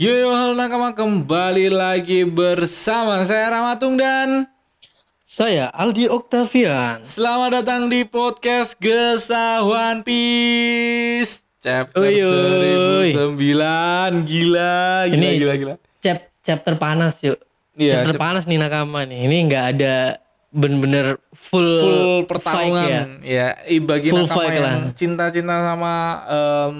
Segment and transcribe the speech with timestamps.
[0.00, 4.48] Yo yo halo nakama kembali lagi bersama saya Ramatung dan
[5.28, 7.04] Saya Aldi Octavian.
[7.04, 13.10] selamat datang di podcast Gesah One Piece chapter Uy, uy.
[13.12, 13.84] 1009 gila
[14.24, 14.72] gila
[15.06, 17.36] Ini- gila gila Chap chapter panas yuk.
[17.76, 19.28] Iya, chapter cep- panas nih nakama nih.
[19.28, 19.94] Ini nggak ada
[20.48, 22.24] bener-bener full full ya.
[22.24, 25.94] pertarungan ya, I- bagi Full nakama yang cinta-cinta sama
[26.24, 26.76] em,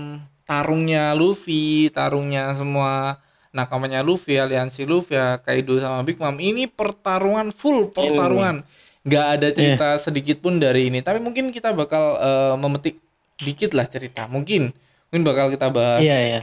[0.51, 3.23] tarungnya Luffy, tarungnya semua
[3.55, 6.35] nakamanya Luffy, aliansi Luffy ya, Kaido sama Big Mom.
[6.43, 8.67] Ini pertarungan full pertarungan.
[9.01, 10.03] nggak ada cerita Iya.
[10.03, 11.01] sedikit pun dari ini.
[11.01, 12.99] Tapi mungkin kita bakal eh, memetik
[13.41, 14.27] dikit lah cerita.
[14.29, 14.75] Mungkin
[15.09, 16.03] mungkin bakal kita bahas.
[16.03, 16.43] Iya iya.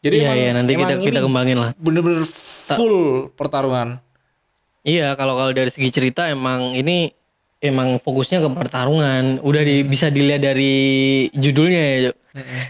[0.00, 1.70] Jadi iya emang, iya nanti kita emang kita kembangin lah.
[1.76, 2.24] bener-bener
[2.72, 4.00] full pertarungan.
[4.80, 7.12] Iya kalau kalau dari segi cerita emang ini
[7.60, 9.38] emang fokusnya ke pertarungan.
[9.44, 10.74] Udah di, bisa dilihat dari
[11.36, 11.96] judulnya ya.
[12.08, 12.16] Yuk.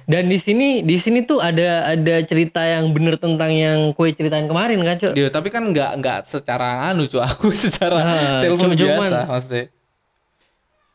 [0.09, 4.48] Dan di sini di sini tuh ada ada cerita yang bener tentang yang kue ceritain
[4.48, 5.12] kemarin kan, Cok?
[5.12, 9.64] Dia tapi kan nggak nggak secara anu cuy aku secara Ah, telepon biasa maksudnya.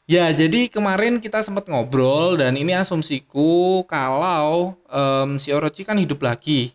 [0.05, 6.21] Ya jadi kemarin kita sempat ngobrol dan ini asumsiku kalau em, si Orochi kan hidup
[6.21, 6.73] lagi.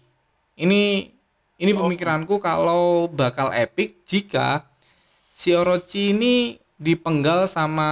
[0.59, 1.11] Ini
[1.59, 4.67] ini pemikiranku kalau bakal epic jika
[5.31, 7.91] si Orochi ini dipenggal sama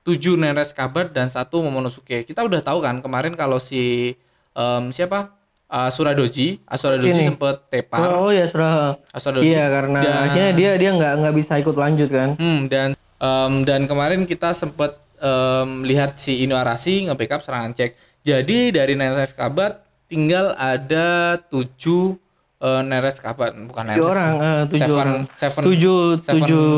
[0.00, 2.24] tujuh Neres Kabat dan satu Momonosuke.
[2.24, 4.16] Kita udah tahu kan kemarin kalau si
[4.50, 5.36] em, siapa
[5.70, 7.30] Uh, Suradoji, Ini.
[7.30, 8.02] sempet tepar.
[8.10, 8.98] Oh, iya sudah.
[9.14, 9.54] Asuradoji.
[9.54, 12.34] Iya karena Dan- akhirnya dia dia nggak nggak bisa ikut lanjut kan.
[12.34, 17.94] Hmm, dan em, dan kemarin kita sempat em, lihat si Inuarashi nge-backup serangan cek.
[18.26, 19.78] Jadi dari Neres Kabat
[20.10, 22.18] tinggal ada tujuh
[22.58, 24.02] eh, Neres Kabat, bukan Neres.
[24.02, 25.20] Tujuh orang, eh, tujuh seven, orang.
[25.38, 26.70] seven, Tujuh seven tujuh.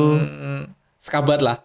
[1.03, 1.59] Skabat lah.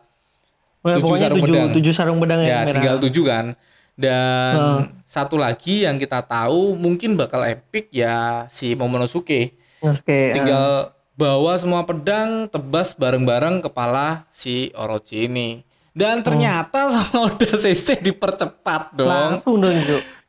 [0.82, 1.70] Wah, tujuh sarung tujuh, pedang.
[1.72, 2.74] tujuh sarung pedang yang Ya, merah.
[2.74, 3.46] tinggal tujuh kan.
[3.94, 4.82] Dan Heeh.
[5.04, 9.54] satu lagi yang kita tahu mungkin bakal epic ya si Momonosuke.
[9.80, 10.34] Oke.
[10.34, 15.62] tinggal bawa semua pedang tebas bareng-bareng kepala si Orochi ini
[15.92, 19.06] dan ternyata sama Oda Sensei dipercepat dong
[19.38, 19.78] langsung dong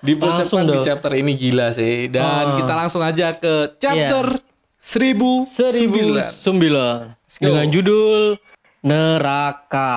[0.01, 0.85] dipercepat langsung di dong.
[0.85, 2.57] chapter ini gila sih dan Oh.
[2.57, 4.37] kita langsung aja ke chapter
[4.79, 7.45] 1009 Seribu sembilan Let's go.
[7.47, 8.17] dengan judul
[8.79, 9.91] Neraka.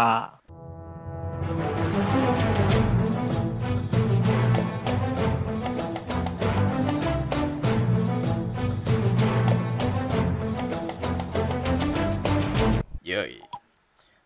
[13.05, 13.37] Yoi.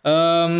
[0.06, 0.56] Em,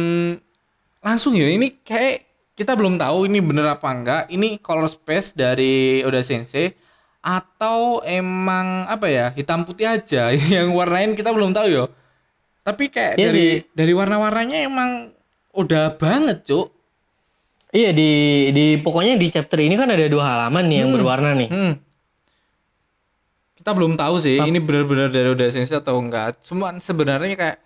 [1.00, 6.04] langsung ya ini kayak kita belum tahu ini bener apa enggak ini color space dari
[6.04, 6.76] Oda Sensei
[7.24, 11.88] atau emang apa ya hitam putih aja yang warnain kita belum tahu yo
[12.66, 13.70] tapi kayak Iya dari sih.
[13.72, 15.14] dari warna-warnanya emang
[15.54, 16.74] udah banget cuk
[17.70, 18.10] Iya di
[18.50, 20.96] di pokoknya di chapter ini kan ada dua halaman nih yang Hmm.
[20.96, 21.50] berwarna nih.
[21.50, 21.74] hmm.
[23.56, 27.58] kita belum tahu sih ini benar-benar dari Oda Sensei atau enggak cuma sebenarnya kayak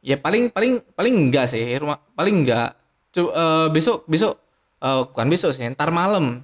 [0.00, 2.74] ya paling paling paling enggak sih rumah paling enggak
[3.08, 4.36] Cu- eh, besok besok
[4.78, 6.42] eh, bukan besok sih ntar malam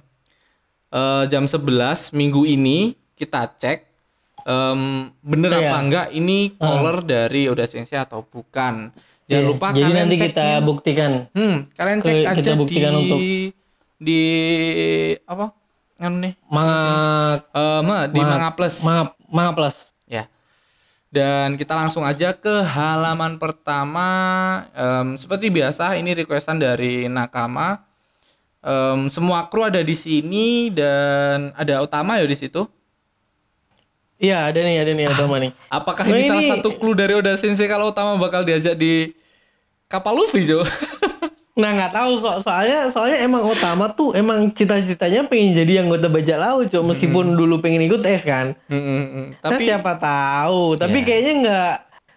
[0.89, 1.61] eh, jam 11
[2.11, 3.79] minggu ini kita cek
[4.45, 4.81] em,
[5.19, 6.07] bener apa enggak?
[6.11, 8.93] Ini color dari Oda Sensei atau bukan?
[9.25, 11.11] Jangan Iya, lupa Jadi kalian nanti cek kita buktikan.
[11.27, 13.21] hmm, kalian cek kita aja di buktikan untuk-
[13.97, 14.21] di
[15.25, 15.45] apa?
[15.97, 16.75] Anu nih Manga
[17.49, 18.75] Eh, Ma, di Ma- Manga Plus.
[18.81, 19.75] Manga, manga plus.
[20.05, 20.27] ya.
[21.07, 24.09] Dan kita langsung aja ke halaman pertama.
[24.69, 27.79] Em, seperti biasa ini requestan dari Nakama.
[28.59, 32.67] Em, semua kru ada di sini dan ada utama ya di situ
[34.17, 35.51] Iya ada nih ada nih ada nih.
[35.67, 39.11] apakah Nah, ini, salah ini- satu clue dari Oda Sensei kalau utama bakal diajak di
[39.85, 40.63] kapal Luffy Jo
[41.55, 46.35] Nah nggak tahu so soalnya soalnya emang Otama tuh emang cita-citanya pengen jadi anggota bajak
[46.35, 48.59] laut cok meskipun dulu pengen ikut es kan.
[48.67, 49.25] Hmm, hmm, hmm.
[49.39, 50.75] Tapi tapi siapa tahu.
[50.75, 51.05] Tapi Ya.
[51.05, 51.71] kayaknya nggak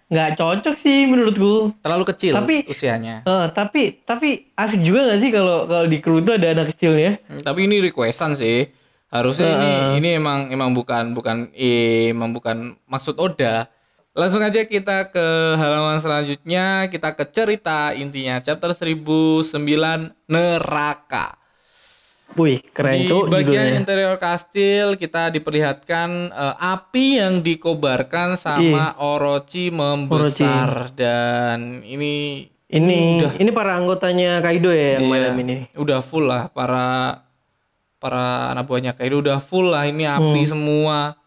[0.08, 1.70] nggak cocok sih menurutku.
[1.78, 6.19] terlalu kecil Tapi- usianya Eh, tapi tapi asik juga nggak sih kalau kalau di kru
[6.19, 7.23] itu ada anak kecilnya?
[7.23, 8.67] Hmm, tapi ini requestan sih
[9.08, 13.69] harusnya ini ini emang emang bukan bukan emang bukan maksud Oda.
[14.12, 16.87] Langsung aja kita ke halaman selanjutnya.
[16.87, 19.55] Kita ke cerita intinya chapter 1009
[20.26, 21.38] neraka.
[22.34, 23.78] Wih keren di cok bagian judulnya.
[23.78, 30.93] interior kastil kita diperlihatkan eh, api yang dikobarkan sama Orochi membesar.
[30.93, 33.32] Dan ini Ini udah.
[33.40, 35.11] ini para anggotanya Kaido ya yang Iya.
[35.11, 35.56] malam ini.
[35.72, 37.16] udah full lah para
[37.99, 41.19] para anak buahnya Kaido udah full lah ini api semua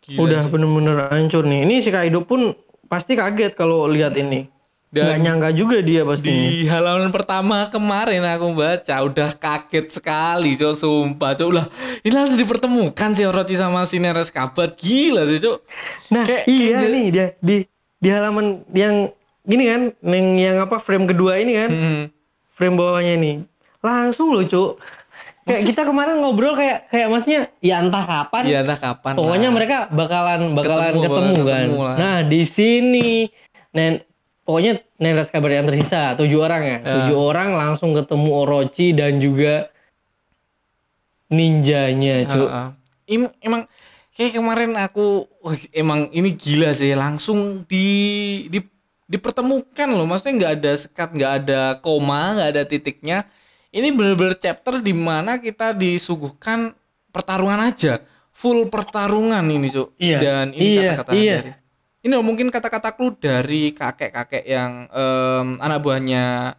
[0.00, 0.24] Gila Hmm.
[0.24, 0.50] Udah sih.
[0.50, 1.62] bener-bener hancur nih.
[1.62, 2.50] Ini si Kaido pun
[2.84, 4.48] pasti kaget kalau lihat ini.
[4.88, 6.26] Dan nyangka juga dia pasti.
[6.26, 11.62] di halaman pertama kemarin aku baca udah kaget sekali cok sumpah cok lah
[12.00, 15.58] ini langsung dipertemukan si Orochi sama si Neres Kabat gila sih cok
[16.10, 17.56] Nah, Kayak- iya kayak- nih dia di
[17.94, 22.02] di halaman yang gini kan, yang yang apa frame kedua ini kan, Hmm.
[22.50, 23.32] frame bawahnya ini.
[23.78, 24.82] Langsung loh, Cuk.
[25.50, 28.42] Kayak kita kemarin ngobrol kayak kayak maksudnya ya entah kapan.
[28.46, 29.54] ya entah kapan Pokoknya lah.
[29.54, 31.64] mereka bakalan bakalan Ketemu, ketemu, bakalan kan.
[31.66, 31.96] ketemu lah.
[31.96, 33.08] Nah, di sini
[33.70, 33.92] nen
[34.42, 36.78] pokoknya Nenes kabar yang tersisa tujuh orang ya.
[36.78, 36.92] Ya.
[36.92, 39.72] Tujuh orang langsung ketemu Orochi dan juga
[41.28, 42.48] ninjanya, Cuk.
[42.48, 42.68] Heeh.
[43.10, 43.62] Im- emang
[44.12, 47.86] kayak kemarin aku wah, emang ini gila sih langsung di,
[48.46, 48.60] di
[49.06, 53.18] dipertemukan loh maksudnya nggak ada sekat nggak ada koma nggak ada titiknya
[53.70, 56.74] ini bener-bener chapter di mana kita disuguhkan
[57.08, 60.18] pertarungan aja full pertarungan ini cuk Iya.
[60.18, 61.34] dan ini Iya, kata-kata iya.
[61.38, 61.52] dari
[62.00, 66.56] ini loh, mungkin kata-kata clue dari kakek-kakek yang em, anak buahnya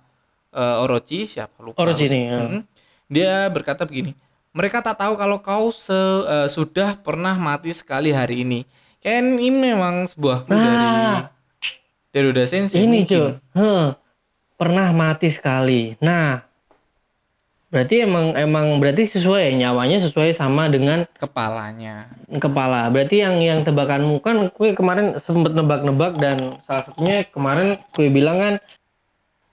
[0.52, 2.38] eh, Orochi siapa lupa Orochi nih, ya.
[2.40, 2.62] Mm-mm.
[3.08, 4.14] dia berkata begini
[4.52, 8.62] mereka tak tahu kalau kau se- eh, sudah pernah mati sekali hari ini
[9.00, 11.26] kayak ini memang sebuah clue dari Nah.
[12.08, 13.08] dari Oda Sensei Ini mungkin.
[13.10, 13.88] cuy, Heh,
[14.54, 15.96] pernah mati sekali.
[15.98, 16.44] Nah,
[17.72, 22.92] berarti emang emang berarti sesuai nyawanya sesuai sama dengan kepalanya kepala.
[22.92, 26.38] Berarti yang yang tebakanmu kan, kue kemarin sempet nebak-nebak dan
[26.68, 28.54] salah satunya kemarin kue bilang kan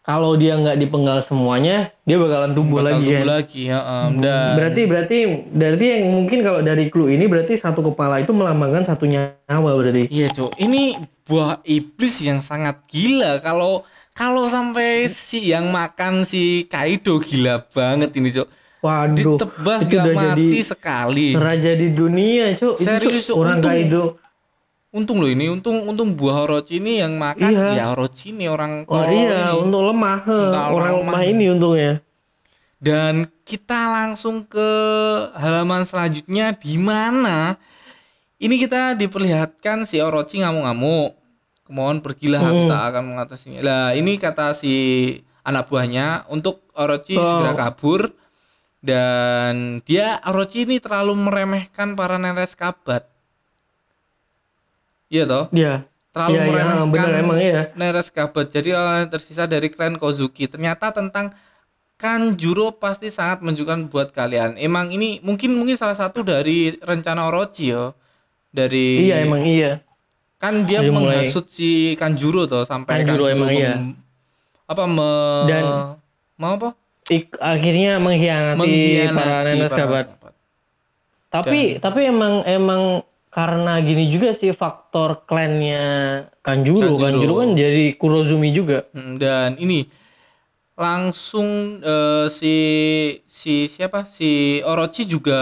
[0.09, 3.29] kalau dia nggak dipenggal semuanya, dia bakalan tumbuh bakal lagi tumbuh kan.
[3.29, 5.19] lagi ya em, dan Berarti berarti
[5.53, 10.09] berarti yang mungkin kalau dari clue ini berarti satu kepala itu melambangkan satu nyawa berarti.
[10.09, 10.97] iya cuk ini
[11.29, 13.85] buah iblis yang sangat gila kalau
[14.19, 20.55] kalau sampai si yang makan si Kaido gila banget ini cuk Waduh, ditebas gak mati
[20.55, 22.75] jadi sekali raja di dunia, Cuk.
[22.75, 24.03] Itu, Serius, Cuk, orang Untung- Kaido.
[24.89, 27.67] untung loh ini untung untung buah Orochi ini yang makan Iya.
[27.75, 29.61] ya Orochi ini orang Oh tolol iya, ini.
[29.61, 30.19] untuk lemah.
[30.23, 31.23] Untuk orang orang lemah lemah.
[31.27, 31.93] ini untungnya.
[32.79, 34.71] Dan kita langsung ke
[35.35, 37.59] halaman selanjutnya di mana
[38.37, 41.18] ini kita diperlihatkan si Orochi ngamuk-ngamuk.
[41.69, 42.71] Kemohon pergilah aku Hmm.
[42.73, 43.61] tak akan mengatasinya.
[43.61, 44.73] Lah ini kata si
[45.45, 47.25] anak buahnya untuk Orochi Oh.
[47.25, 48.09] segera kabur
[48.81, 53.05] dan dia Orochi ini terlalu meremehkan para nenek kabat.
[55.09, 55.45] Iya toh?
[55.53, 55.85] Iya.
[56.09, 57.63] Terlalu iya, meremehkan bener, emang iya.
[57.77, 58.49] Neres Kabat.
[58.49, 60.49] Jadi orang yang tersisa dari klan Kozuki.
[60.49, 61.33] Ternyata tentang
[61.99, 64.55] Kanjuro pasti sangat menunjukkan buat kalian.
[64.55, 67.91] Emang ini mungkin mungkin salah satu dari rencana Orochi ya.
[68.49, 69.83] Dari Iya emang iya.
[70.39, 73.75] Kan dia mulai- menghasut si Kanjuro tuh sampai Kanjuro Kanjuro, emang iya.
[74.65, 75.11] apa me,
[75.45, 75.99] Dan-
[76.35, 76.71] mau apa?
[77.09, 78.79] Ik- akhirnya mengkhianati,
[79.11, 80.05] para nenek sahabat.
[80.07, 80.33] sahabat.
[81.29, 82.83] Tapi tapi emang emang
[83.29, 85.83] karena gini juga sih faktor klannya
[86.39, 86.95] Kanjuro.
[86.95, 87.03] Kanjuro.
[87.03, 88.87] Kanjuro kan jadi Kurozumi juga.
[88.93, 89.85] Hmm, Dan ini
[90.75, 92.55] langsung eh, si
[93.25, 95.41] si siapa si Orochi juga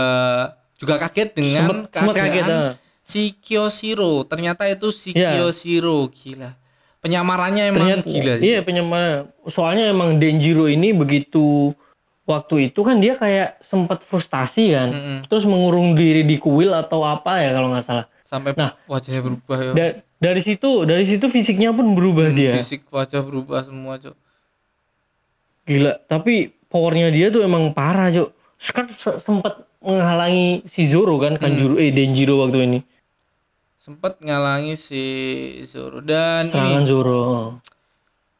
[0.73, 2.73] juga kaget dengan Sempet- keadaan kaget, ah.
[3.07, 4.27] Si Kyoshiro.
[4.27, 5.39] Ternyata itu si Iya.
[5.39, 6.59] Kyoshiro gila.
[6.99, 8.45] Penyamarannya emang Ternyata gila sih.
[8.45, 9.07] Iya penyemah.
[9.47, 11.71] Soalnya emang Denjiro ini begitu
[12.27, 14.91] waktu itu kan dia kayak sempat frustasi kan.
[14.91, 15.19] Mm-mm.
[15.25, 18.07] Terus mengurung diri di kuil atau apa ya kalau nggak salah.
[18.27, 18.75] Sampai Nah.
[18.91, 19.71] wajahnya berubah ya.
[19.71, 22.59] Da- dari situ dari situ fisiknya pun berubah Hmm, dia.
[22.59, 24.17] Fisik wajah berubah semua, Cok.
[25.65, 26.03] Gila.
[26.03, 26.35] Tapi
[26.67, 28.29] powernya dia tuh emang parah cok.
[28.67, 32.79] Kan se- sempat menghalangi si Zoro kan Kanjuro eh Denjiro waktu ini.
[33.87, 35.05] Sempat ngalangi si
[35.63, 37.23] Zoro dan ini Serangan Zoro.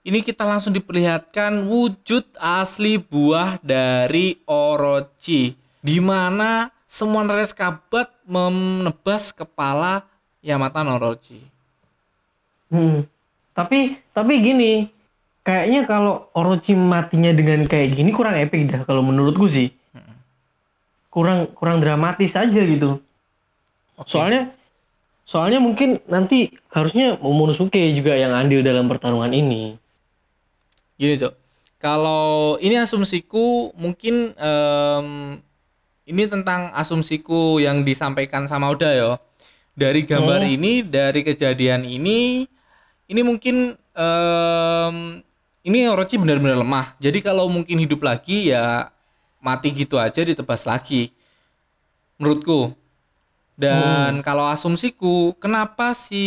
[0.03, 5.55] Ini kita langsung diperlihatkan wujud asli buah dari Orochi.
[5.79, 10.03] Di mana semua neres kabat menebas kepala
[10.43, 11.39] Yamata no Orochi.
[12.75, 13.07] Hmm.
[13.55, 14.91] Tapi tapi gini,
[15.47, 19.71] kayaknya kalau Orochi matinya dengan kayak gini kurang epic dah kalau menurutku sih.
[21.07, 22.99] Kurang kurang dramatis aja gitu.
[23.95, 24.11] Oke.
[24.11, 24.56] Soalnya
[25.27, 29.75] soalnya mungkin nanti harusnya Momonosuke juga yang andil dalam pertarungan ini.
[30.97, 31.35] Gini, Cok.
[31.77, 35.09] Kalau ini asumsiku mungkin em,
[36.09, 39.13] ini tentang asumsiku yang disampaikan sama Oda ya.
[39.77, 40.57] Dari gambar Hmm.
[40.57, 42.49] ini, dari kejadian ini,
[43.13, 44.97] ini mungkin em,
[45.67, 46.97] ini Orochi benar-benar lemah.
[46.97, 48.89] Jadi kalau mungkin hidup lagi ya
[49.43, 51.13] mati gitu aja ditebas lagi.
[52.17, 52.73] Menurutku.
[53.57, 56.25] Dan kalau asumsiku, kenapa si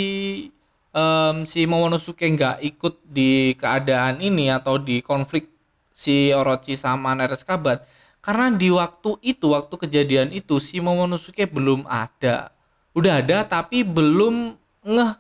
[0.90, 5.46] em, si Momonosuke nggak ikut di keadaan ini atau di konflik
[5.94, 7.86] si Orochi sama Neres Kabat?
[8.20, 12.50] Karena di waktu itu, waktu kejadian itu si Momonosuke belum ada.
[12.98, 15.12] Udah ada tapi belum ngeh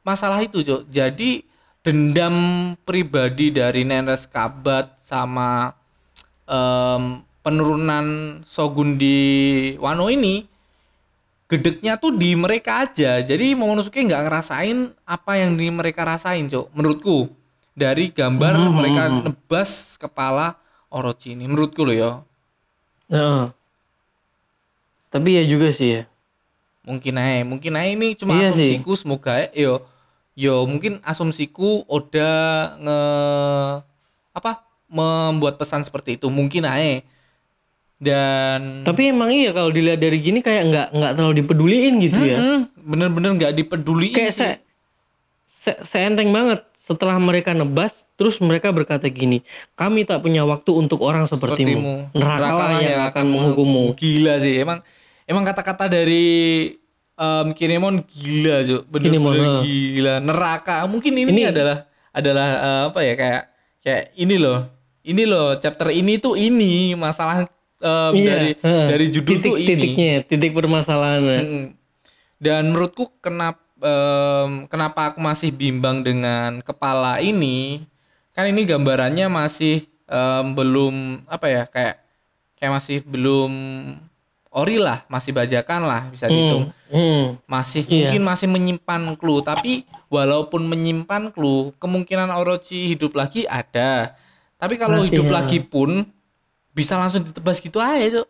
[0.00, 0.88] masalah itu, Cok.
[0.88, 1.44] Jadi
[1.84, 2.36] dendam
[2.88, 5.76] pribadi dari Nenres Kabat sama
[6.48, 9.18] em, penurunan Shogun di
[9.76, 10.48] Wano ini
[11.50, 16.66] gedeknya tuh di mereka aja jadi Momonosuke nggak ngerasain apa yang di mereka rasain cok
[16.76, 17.18] menurutku
[17.74, 19.22] dari gambar Hmm, mereka hmm, hmm.
[19.26, 20.54] nebas kepala
[20.90, 22.12] Orochi ini menurutku loh ya
[23.10, 23.50] Heeh.
[25.10, 26.02] Tapi ya juga sih ya.
[26.80, 28.80] mungkin aja mungkin aja ini cuma Iya sih.
[28.80, 29.84] asumsiku semoga aja, yo
[30.34, 32.32] yo mungkin asumsiku udah
[32.80, 32.98] nge
[34.34, 34.52] apa
[34.90, 37.02] membuat pesan seperti itu mungkin aja
[38.00, 42.64] dan Tapi emang iya kalau dilihat dari gini kayak nggak nggak terlalu dipeduliin gitu ya.
[42.80, 44.50] Bener-bener nggak dipeduliin Kayak sih se,
[45.60, 49.40] se, seenteng banget setelah mereka nebas terus mereka berkata gini,
[49.80, 52.12] kami tak punya waktu untuk orang sepertimu.
[52.12, 53.96] Neraka yang akan menghukummu.
[53.96, 54.84] Gila sih, emang
[55.24, 56.68] emang kata-kata dari
[57.16, 58.60] em, Kinemon gila.
[58.60, 60.14] Kinemon, Bener-bener gila.
[60.20, 60.84] Neraka.
[60.84, 63.42] Mungkin ini, Ini- adalah adalah eh, apa ya kayak
[63.80, 64.68] kayak ini loh.
[65.00, 67.48] Ini loh chapter ini tuh ini masalah
[67.80, 68.86] em, Iya, dari heeh.
[68.86, 69.68] dari judul titik, tuh ini.
[69.68, 71.40] Titiknya, titik permasalahannya.
[71.40, 71.64] Mm-mm.
[72.40, 73.60] Dan menurutku kenapa
[74.68, 77.80] kenapa aku masih bimbang dengan kepala ini?
[78.36, 81.96] Kan ini gambarannya masih em, belum apa ya kayak
[82.60, 83.52] kayak masih belum
[84.50, 86.74] ori lah, masih bajakan lah bisa dihitung.
[86.90, 88.10] Hmm, Masih Iya.
[88.10, 94.18] mungkin masih menyimpan clue, tapi walaupun menyimpan clue, kemungkinan Orochi hidup lagi ada.
[94.58, 95.34] Tapi kalau Masih, hidup ya.
[95.40, 96.02] lagi pun
[96.74, 98.26] bisa langsung ditebas gitu aja, Cuk.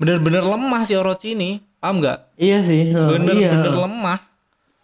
[0.00, 1.60] Bener-bener lemah si Orochi ini.
[1.80, 2.36] Paham nggak?
[2.36, 2.92] Iya sih.
[2.92, 3.80] bener-bener iya.
[3.80, 4.18] lemah.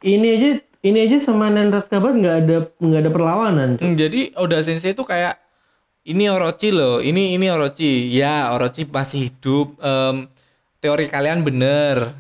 [0.01, 0.51] Ini aja
[0.87, 3.71] ini aja sama Nenrat Kabat nggak ada nggak ada perlawanan.
[3.81, 5.37] Hmm, Jadi Oda Sensei itu kayak
[6.07, 8.09] ini Orochi loh, ini ini Orochi.
[8.13, 9.77] Ya Orochi masih hidup.
[9.83, 10.31] Em,
[10.79, 12.15] teori kalian bener.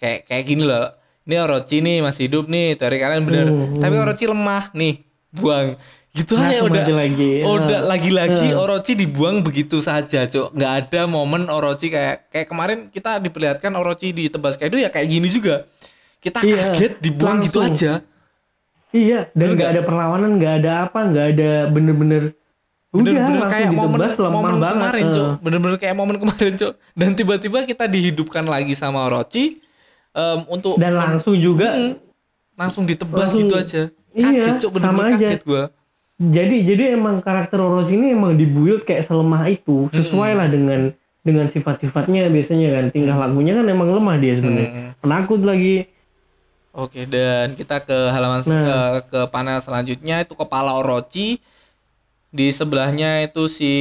[0.00, 0.94] Kayak kayak gini loh.
[1.28, 2.74] Ini Orochi nih masih hidup nih.
[2.80, 3.46] Teori kalian bener.
[3.52, 5.04] Hmm, Tapi Orochi lemah nih,
[5.36, 5.76] buang.
[6.18, 6.84] Gitu aja Langsung udah.
[6.96, 7.30] lagi.
[7.40, 10.50] Udah lagi-lagi Orochi dibuang begitu saja, Cok.
[10.50, 15.28] nggak ada momen Orochi kayak kayak kemarin kita diperlihatkan Orochi ditebas Kaido ya kayak gini
[15.28, 15.62] juga.
[16.18, 17.78] Kita Iya, kaget dibuang gitu langsung.
[17.94, 18.02] aja.
[18.90, 22.24] Iya, dan nggak ada perlawanan, nggak ada apa, nggak ada bener-bener.
[22.88, 24.72] bener-bener udah, kayak momen momen banget.
[24.72, 25.12] kemarin eh.
[25.12, 29.60] cok bener-bener kayak momen kemarin cok dan tiba-tiba kita dihidupkan lagi sama Orochi
[30.10, 32.00] em, untuk Dan langsung juga Mm,
[32.56, 35.16] langsung ditebas Langsung- gitu aja Iya, kaget cok bener-bener aja.
[35.20, 35.62] kaget gua
[36.20, 41.46] jadi jadi emang karakter Orochi ini emang dibuild kayak selemah itu, sesuai lah dengan dengan
[41.46, 42.84] sifat-sifatnya biasanya kan.
[42.88, 44.70] Tingkah lakunya kan emang lemah dia sebenarnya.
[44.70, 44.90] Mm.
[44.98, 45.86] Penakut lagi.
[46.70, 48.54] oke dan kita ke halaman Nah.
[48.54, 48.76] ke,
[49.08, 51.38] ke panel selanjutnya itu kepala Orochi
[52.28, 53.72] di sebelahnya itu si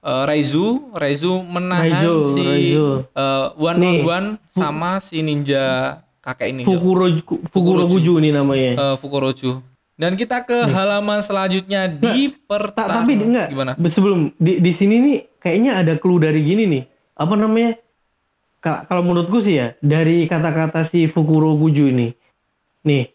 [0.00, 2.86] eh, Raizu Raizu menahan Raizu, si Raizu.
[3.08, 3.98] eh, one on Nih.
[4.04, 6.62] one sama si ninja kakek ini.
[6.62, 7.06] Fukuro
[7.48, 8.70] Fukurokuju nih namanya.
[8.74, 9.62] eh Fukoroju.
[9.98, 13.02] Dan kita ke halaman selanjutnya di Ta- pertarungan.
[13.02, 13.72] tapi enggak Gimana?
[13.84, 17.74] sebelum di di sini nih kayaknya ada clue dari gini nih apa namanya
[18.56, 22.14] Ka- kalau menurutku sih ya dari kata-kata si Fukuro Kuju ini
[22.84, 23.10] nih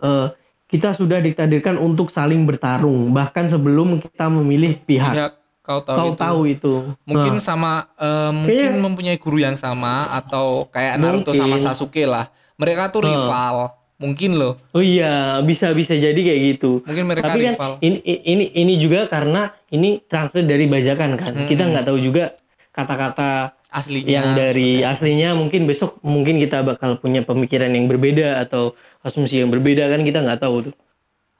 [0.00, 0.26] eh,
[0.64, 6.08] kita sudah ditakdirkan untuk saling bertarung bahkan sebelum kita memilih pihak Pihak kau tahu kau
[6.08, 6.18] itu.
[6.18, 6.74] tahu itu
[7.04, 11.38] Mungkin Nah, sama eh, mungkin Kayaknya- mempunyai guru yang sama atau kayak Naruto Mungkin.
[11.40, 12.26] sama Sasuke lah.
[12.54, 13.08] Mereka tuh Nah.
[13.08, 13.56] rival.
[13.94, 14.58] Mungkin loh.
[14.70, 17.78] oh iya bisa bisa jadi kayak gitu Mungkin mereka tapi rival.
[17.78, 21.70] kan ini ini ini juga karena ini translate dari bajakan kan kita Hmm.
[21.72, 22.34] nggak tahu juga
[22.70, 24.10] kata-kata Aslinya.
[24.12, 29.38] yang dari seperti- aslinya mungkin besok mungkin kita bakal punya pemikiran yang berbeda atau asumsi
[29.38, 30.74] yang berbeda kan kita nggak tahu tuh.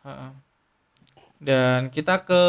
[0.02, 0.30] Heeh.
[1.36, 2.42] Dan kita ke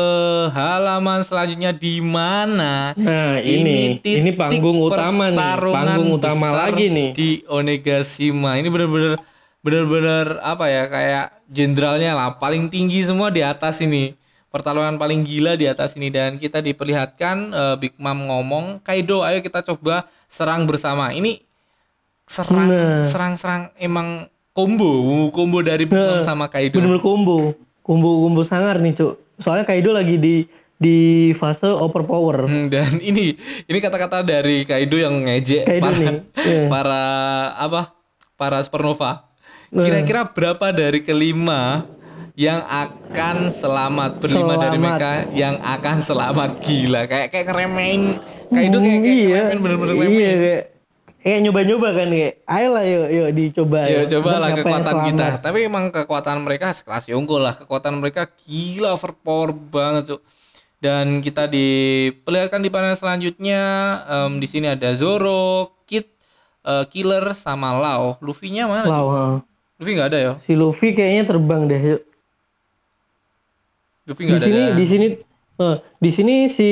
[0.50, 7.09] halaman selanjutnya di mana Nah ini titik ini, panggung utama nih, panggung utama lagi nih.
[7.12, 9.19] di Onegashima ini bener-bener
[9.65, 14.13] bener-bener apa ya kayak jenderalnya lah paling tinggi semua di atas ini
[14.53, 19.41] pertarungan paling gila di atas ini dan kita diperlihatkan eh, Big Mom ngomong Kaido ayo
[19.41, 21.41] kita coba serang bersama ini
[22.29, 23.01] serang Nah.
[23.01, 25.01] serang serang emang combo
[25.34, 29.17] combo dari Big Mom Nah, sama Kaido Bener-bener combo, combo combo sangar nih cuk.
[29.41, 30.45] Soalnya Kaido lagi di
[30.75, 32.45] di fase overpower.
[32.45, 33.34] Hmm, dan ini
[33.65, 36.62] ini kata-kata dari Kaido yang ngejek Kaido para nih, iya.
[36.74, 37.03] para
[37.57, 37.81] apa
[38.38, 39.35] para supernova.
[39.75, 41.84] Kira-kira berapa dari kelima
[42.36, 44.84] yang akan selamat berlima dari Selamat.
[45.00, 48.20] mereka yang akan selamat gila kayak kayak ngeremehin
[48.51, 50.36] Kaido kayak kayak iya, ngeremehin bener-bener iya, ngeremehin.
[50.36, 50.63] kayak,
[51.25, 53.79] kayak nyoba-nyoba kan kayak, ayolah yuk yuk dicoba.
[53.89, 54.10] Ayo yuk.
[54.13, 55.27] coba lah kekuatan kita.
[55.41, 57.53] Tapi emang kekuatan mereka sekelas Yongko lah.
[57.58, 60.22] Kekuatan mereka gila overpower banget, Cuk.
[60.77, 63.62] Dan kita diperlihatkan di panel selanjutnya
[64.05, 66.05] em, di sini ada Zoro, Kid,
[66.62, 68.22] eh, Killer sama Lau.
[68.22, 69.54] Luffy-nya mana, Cuk?
[69.75, 69.82] Lau.
[69.84, 70.34] Luffy nggak ada ya?
[70.48, 71.82] Si Luffy kayaknya terbang deh.
[71.82, 72.01] Yuk.
[74.08, 75.08] Luffy nggak ada sini dan- di sini
[75.55, 76.70] eh, di sini si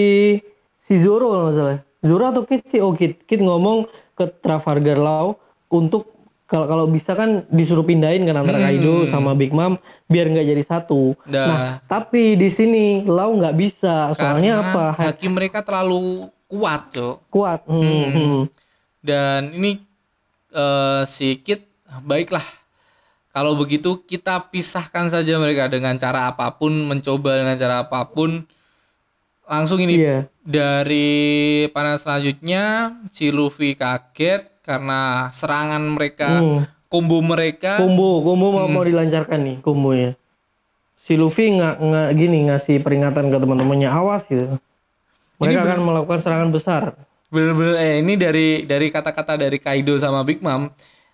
[0.80, 5.00] si Zoro kalau nggak salah Zoro atau Kid sih oh Kid Kid ngomong ke Trafalgar
[5.00, 5.36] Law
[5.74, 6.14] untuk
[6.46, 10.64] kalau kalau bisa kan disuruh pindahin kan antara Kaido sama Big Mom biar nggak jadi
[10.64, 11.18] satu.
[11.26, 11.48] Dah.
[11.50, 17.16] Nah tapi di sini Law nggak bisa soalnya Karena apa haki mereka terlalu kuat cok
[17.34, 17.66] kuat.
[17.66, 18.42] Hmm, hmm.
[19.02, 19.82] dan ini
[20.54, 21.66] eh, si Kid
[22.06, 22.46] baiklah
[23.34, 28.46] kalau begitu kita pisahkan saja mereka dengan cara apa pun mencoba dengan cara apa pun
[29.44, 30.18] langsung ini Iya.
[30.40, 31.12] dari
[31.70, 32.64] panel selanjutnya
[33.10, 36.64] si Luffy kaget karena serangan mereka Hmm.
[36.88, 38.72] combo mereka Combo, combo mau, Hmm.
[38.72, 40.14] mau dilancarkan nih kombonya.
[40.96, 44.56] Si Luffy nggak nggak gini ngasih peringatan ke teman-temannya awas gitu.
[45.36, 46.84] Mereka akan melakukan serangan besar.
[47.28, 50.70] bener-bener eh ini dari dari kata-kata dari Kaido sama Big Mom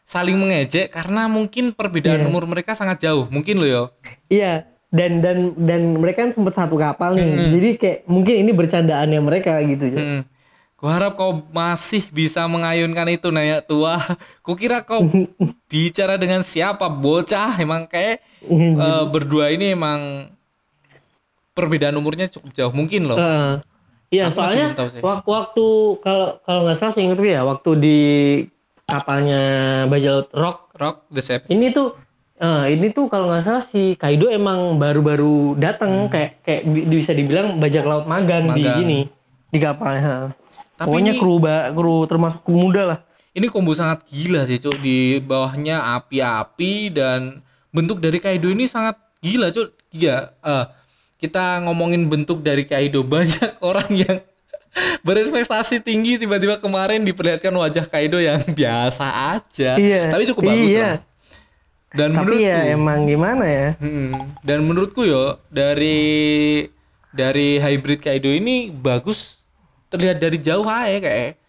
[0.10, 2.28] saling mengejek karena mungkin perbedaan Iya.
[2.28, 3.84] umur mereka sangat jauh mungkin loh yo
[4.26, 7.30] Iya, dan dan dan mereka kan sempat satu kapal nih.
[7.30, 7.50] Hmm.
[7.54, 9.86] Jadi kayak mungkin ini bercandaannya mereka gitu.
[9.86, 9.98] ya.
[10.02, 10.22] Hmm.
[10.80, 14.02] Gua harap kau masih bisa mengayunkan itu Naya tua.
[14.46, 15.06] Kukira kau
[15.72, 18.18] bicara dengan siapa bocah emang kayak
[18.50, 20.26] eh, berdua ini emang
[21.54, 23.20] perbedaan umurnya cukup jauh mungkin loh.
[23.20, 23.54] Eh,
[24.10, 24.74] Iya, soalnya
[25.06, 25.66] waktu
[26.02, 27.98] kalau kalau nggak salah sih ingat ya, waktu di
[28.92, 29.42] kapalnya
[29.86, 31.46] bajak laut rock Rock the Shape.
[31.48, 31.94] ini tuh
[32.36, 37.12] eh, ini tuh kalau nggak salah si Kaido emang baru-baru datang kayak kayak bi- bisa
[37.12, 38.66] dibilang bajak laut magang, di Hmm.
[38.66, 38.78] Magang.
[38.80, 39.00] gini
[39.48, 40.32] di kapalnya.
[40.76, 43.00] Tapi Pokoknya ini- kru ba- kru termasuk kru muda lah.
[43.30, 48.96] Ini combo sangat gila sih cuk di bawahnya api-api dan bentuk dari Kaido ini sangat
[49.20, 49.76] gila cuk.
[49.90, 50.66] Iya, eh,
[51.18, 54.18] kita ngomongin bentuk dari Kaido banyak orang yang
[55.08, 59.72] berekspektasi tinggi tiba-tiba kemarin diperlihatkan wajah Kaido yang biasa aja.
[59.78, 60.84] Iya, Tapi cukup bagus iya.
[60.84, 60.98] lah.
[61.90, 63.70] Dan Tapi menurutku ya emang gimana ya?
[63.82, 64.14] Hmm,
[64.46, 66.70] dan menurutku yo dari
[67.10, 69.42] dari hybrid Kaido ini bagus
[69.90, 71.42] terlihat dari jauh aja kayak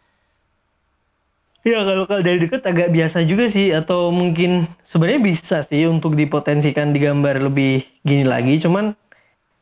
[1.60, 6.16] Iya kalau kalau dari dekat agak biasa juga sih atau mungkin sebenarnya bisa sih untuk
[6.16, 8.96] dipotensikan digambar lebih gini lagi cuman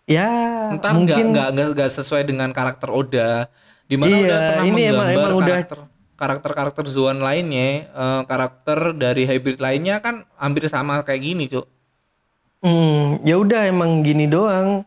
[0.09, 0.29] ya
[0.73, 3.53] nggak mungkin nggak nggak nggak sesuai dengan karakter Oda.
[3.85, 5.79] Di mana Iya, udah pernah ini emang- menggambar emang udah- karakter
[6.19, 11.69] karakter karakter Zoan lainnya, eh, karakter dari hybrid lainnya kan hampir sama kayak gini, Cuk.
[12.59, 14.83] hmm, ya udah emang gini doang.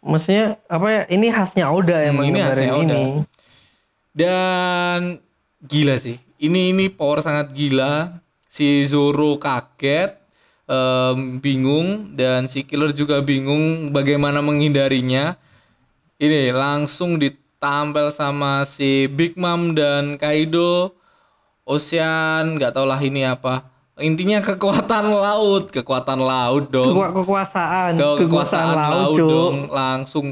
[0.00, 1.02] Maksudnya apa ya?
[1.06, 2.82] Ini khasnya Oda Hmm, emang ini gambaran khasnya Oda.
[2.88, 3.02] ini.
[4.10, 5.00] Dan
[5.60, 6.16] gila sih.
[6.40, 8.16] Ini ini power sangat gila.
[8.48, 10.19] Si Zoro kaget,
[10.70, 15.34] em, bingung dan si Killer juga bingung bagaimana menghindarinya.
[16.16, 20.94] Ini langsung ditampel sama si Big Mom dan Kaido.
[21.64, 23.66] Ocean nggak tau lah ini apa.
[23.98, 26.94] Intinya kekuatan laut, kekuatan laut dong.
[26.94, 29.28] Keku- kekuasaan, Ke kekuasaan laut, Cuk.
[29.28, 30.26] dong langsung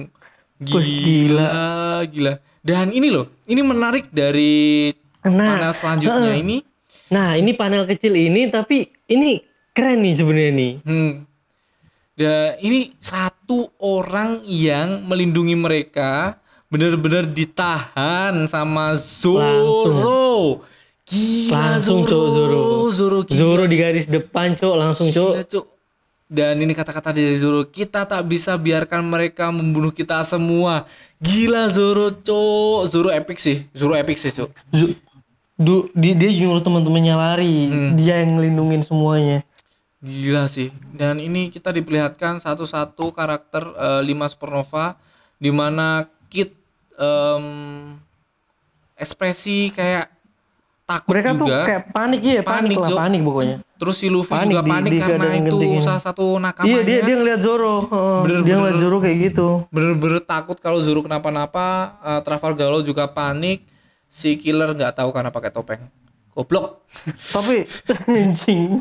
[0.58, 4.90] Wih, gila, gila dan ini loh ini menarik dari
[5.22, 6.42] Nah, panel selanjutnya heeh.
[6.42, 6.56] ini
[7.08, 9.38] Nah, ini panel kecil ini tapi ini
[9.78, 10.72] keren nih sebenarnya nih.
[10.82, 11.12] hmm,
[12.12, 16.34] da, ini satu orang yang melindungi mereka
[16.66, 20.66] benar-benar ditahan sama Zoro
[21.06, 22.60] gila Langsung, Zoro Cuk, Zoro.
[22.90, 25.46] Zoro gila Zoro di garis depan, Cuk, langsung, Cuk.
[25.46, 25.62] Gila.
[26.28, 30.84] Dan ini kata-kata dari Zoro, kita tak bisa biarkan mereka membunuh kita semua.
[31.16, 32.84] Gila Zoro, Cuk.
[32.84, 33.64] Zoro epic sih.
[33.72, 34.28] Zoro epic sih.
[34.28, 34.50] Zu-
[35.58, 37.98] Du, di- dia nyuruh teman-temannya lari, Hmm.
[37.98, 39.42] dia yang ngelindungin semuanya.
[39.98, 40.70] Gila sih.
[40.88, 44.94] Dan ini kita diperlihatkan satu-satu karakter eh, lima supernova
[45.34, 46.54] di mana Kid
[46.94, 47.44] em,
[48.94, 50.06] ekspresi kayak
[50.84, 51.58] takut Mereka tuh juga.
[51.64, 53.56] kayak panik ya, panik, Panik, lah, panik pokoknya.
[53.74, 55.80] Terus si Luffy panik juga panik di karena itu genting ini.
[55.80, 56.72] salah satu nakamanya.
[56.72, 58.56] Iya, dia dia ngeliat Zoro, Heeh, dia Bener-bener.
[58.56, 59.46] ngeliat Zoro kayak gitu.
[59.68, 61.66] bener-bener takut kalau Zoro kenapa-napa
[62.00, 63.62] uh, Trafalgar Law juga panik
[64.06, 65.82] si killer nggak tahu karena pakai topeng
[66.32, 66.82] goblok
[67.28, 67.66] Tapi
[68.08, 68.80] anjing.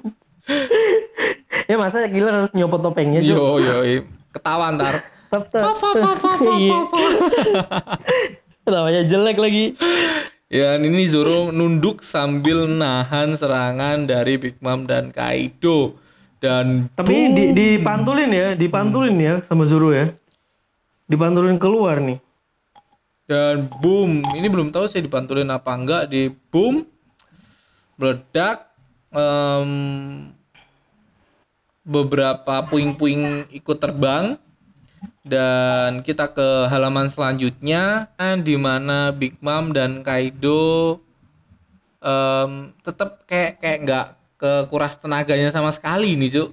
[1.66, 3.28] Ya masa killer harus nyopot topengnya, Cuk?
[3.30, 3.96] yo yo i.
[4.30, 6.80] ketawa ntar Tep- fa tep- fa fa fa fa Iya.
[9.10, 9.66] jelek lagi.
[10.48, 16.00] ya ini Zoro nunduk sambil nahan serangan dari Big Mom dan Kaido
[16.38, 20.12] dan Tapi di, dipantulin ya, dipantulin ya sama Zoro ya.
[21.06, 22.20] Dipantulin keluar nih.
[23.28, 26.88] dan boom ini belum tahu sih dipantulin apa enggak di boom
[27.96, 28.72] meledak
[29.12, 30.32] em,
[31.88, 34.36] beberapa puing-puing ikut terbang.
[35.24, 38.08] Dan kita ke halaman selanjutnya
[38.40, 41.00] di mana Big Mom dan Kaido
[42.00, 44.06] em, tetap kayak kayak nggak
[44.38, 46.50] kekuras tenaganya sama sekali nih cuk.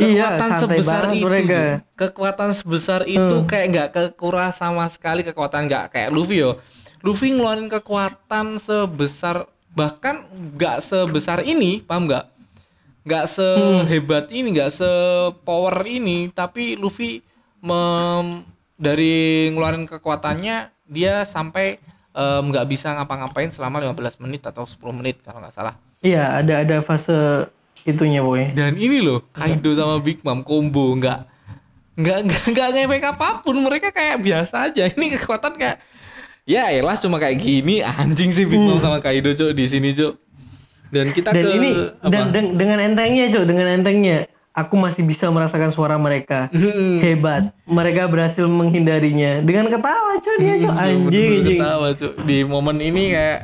[0.00, 1.60] Iya, kekuatan santai sebesar itu mereka.
[1.94, 3.46] Kekuatan sebesar itu Hmm.
[3.46, 6.58] kayak nggak kekuras sama sekali kekuatan nggak kayak Luffy yo.
[7.04, 12.24] Luffy ngeluarin kekuatan sebesar bahkan nggak sebesar ini paham nggak
[13.02, 17.18] nggak sehebat ini nggak sepower ini tapi Luffy
[17.58, 21.78] mem- dari ngeluarin kekuatannya dia sampai
[22.12, 25.74] nggak bisa ngapa-ngapain selama 15 menit atau 10 menit kalau nggak salah.
[26.04, 27.48] Iya, ada ada fase
[27.88, 28.52] itunya boy.
[28.52, 31.24] dan ini loh Kaido sama Big Mom combo nggak
[31.96, 32.18] nggak
[32.52, 33.56] nggak ngefek apa pun.
[33.56, 34.92] Mereka kayak biasa aja.
[34.92, 35.80] Ini kekuatan kayak
[36.44, 37.80] ya elah cuma kayak gini.
[37.80, 40.12] Anjing sih Big Mom sama Kaido cok di sini cok
[40.92, 44.18] dan kita Dan ke ini apa dan, dan- dengan entengnya cok, dengan entengnya
[44.52, 46.52] aku masih bisa merasakan suara mereka.
[46.52, 47.00] Hmm.
[47.00, 47.56] Hebat.
[47.64, 51.08] Mereka berhasil menghindarinya dengan ketawa cok dia cok So, anjing.
[51.08, 51.44] anjing.
[51.50, 53.40] ketawa cok di momen ini kayak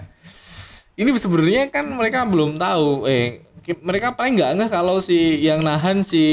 [0.95, 3.41] ini sebenarnya kan mereka belum tahu eh
[3.79, 6.25] mereka paling nggak nggak kalau si yang nahan si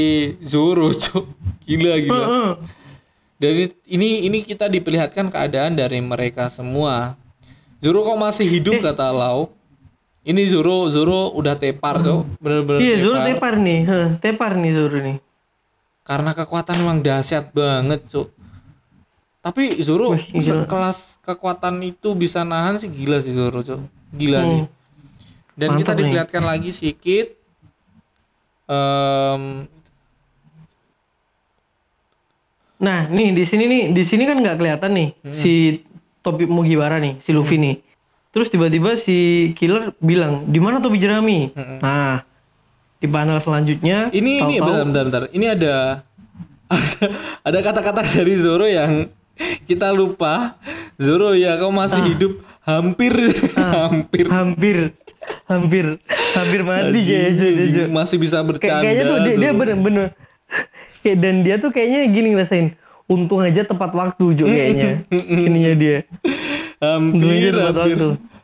[0.42, 1.24] Zoro cok
[1.62, 2.50] gila gila Heeh.
[3.36, 7.20] Dari ini ini kita diperlihatkan keadaan dari mereka semua.
[7.78, 9.52] Zoro kok masih hidup kata Lau.
[10.26, 12.42] Ini Zoro Zoro udah tepar, Cok.
[12.42, 13.04] Bener-bener Iya, tepar.
[13.04, 13.80] Zoro tepar nih.
[13.80, 15.16] Heh, tepar nih Zoro nih.
[16.02, 18.28] Karena kekuatan memang dahsyat banget, Cok.
[19.38, 23.78] Tapi Zoro Wih, sekelas kekuatan itu bisa nahan sih gila sih Zoro, Cok.
[24.12, 24.50] Gila Hmm.
[24.50, 24.62] sih.
[25.54, 25.98] Dan kita Mantap nih.
[26.02, 27.26] diperlihatkan lagi sedikit
[28.66, 29.70] em
[32.76, 35.32] Nah, nih di sini nih, di sini kan nggak kelihatan nih Hmm.
[35.32, 35.52] si
[36.20, 37.80] Topi Mugiwara nih, si Luffy nih.
[38.36, 39.16] Terus tiba-tiba si
[39.56, 41.80] Killer bilang, "Di mana Topi Jerami?" Hmm.
[41.80, 42.20] Nah,
[42.96, 45.22] di panel selanjutnya Ini ini tahu-tahu- bentar, bentar, bentar.
[45.32, 45.74] Ini ada
[47.48, 49.08] ada kata-kata dari Zoro yang
[49.64, 50.60] kita lupa.
[50.96, 52.08] Zoro ya kau masih Ah.
[52.08, 53.14] hidup hampir
[53.56, 54.76] hampir hampir
[55.46, 55.84] hampir
[56.34, 58.82] hampir mati anjing, masih bisa bercanda.
[58.82, 60.06] kayaknya tuh dia, dia bener-bener
[61.02, 62.74] kayak dan dia tuh kayaknya gini ngerasain
[63.06, 65.96] untung aja tepat waktu Jo kayaknya ininya dia
[66.78, 67.98] hampir hampir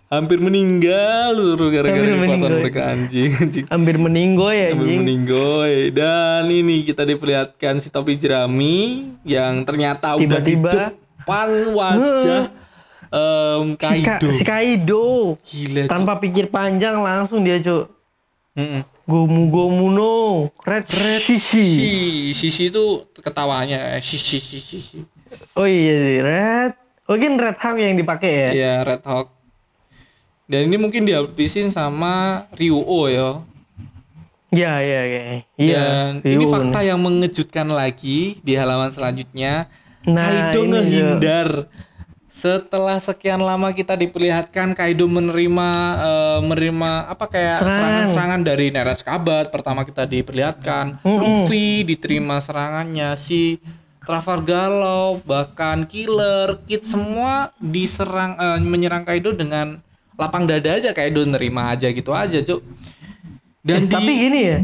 [0.09, 3.65] hampir meninggal Zoro gara-gara kekuatan mereka anjing anjing.
[3.67, 5.01] hampir meninggoy ya Hampir anjing.
[5.01, 5.73] meninggoy.
[5.91, 8.77] Dan ini kita diperlihatkan si topi jerami
[9.23, 10.93] yang ternyata udah di Tiba-tiba.
[11.25, 14.29] depan wajah si, Ka- Kaido.
[14.33, 15.07] si Kaido.
[15.39, 17.85] Gila, tanpa pikir panjang langsung dia cok
[18.53, 18.85] Mm-mm.
[19.03, 20.13] gomu gomu no
[20.61, 23.97] red red sisi Sisi, itu ketawanya.
[23.97, 25.01] Eh, sisi sisi.
[25.53, 26.73] oh iya red
[27.05, 29.29] mungkin red hawk yang dipakai ya Iya, Red Hawk.
[30.45, 33.41] Dan ini mungkin dihabisin sama Ryuo ya.
[34.51, 35.23] iya iya iya
[35.57, 35.85] iya
[36.21, 39.73] Dan ini fakta yang mengejutkan lagi di halaman selanjutnya.
[40.03, 41.71] Nah, Kaido ngehindar.
[42.27, 47.73] Setelah sekian lama kita diperlihatkan Kaido menerima eh, menerima apa kayak Serangan.
[47.73, 49.49] serangan-serangan dari Neratz Kabat.
[49.49, 51.17] Pertama kita diperlihatkan Mm-mm.
[51.45, 53.57] Luffy diterima serangannya si
[54.03, 59.79] Trafalgar Law bahkan Killer Kid semua diserang eh, menyerang Kaido dengan
[60.15, 62.61] lapang dada aja Kaido nerima aja gitu aja, Cuk.
[63.61, 64.59] Dan Eh, di tapi gini ya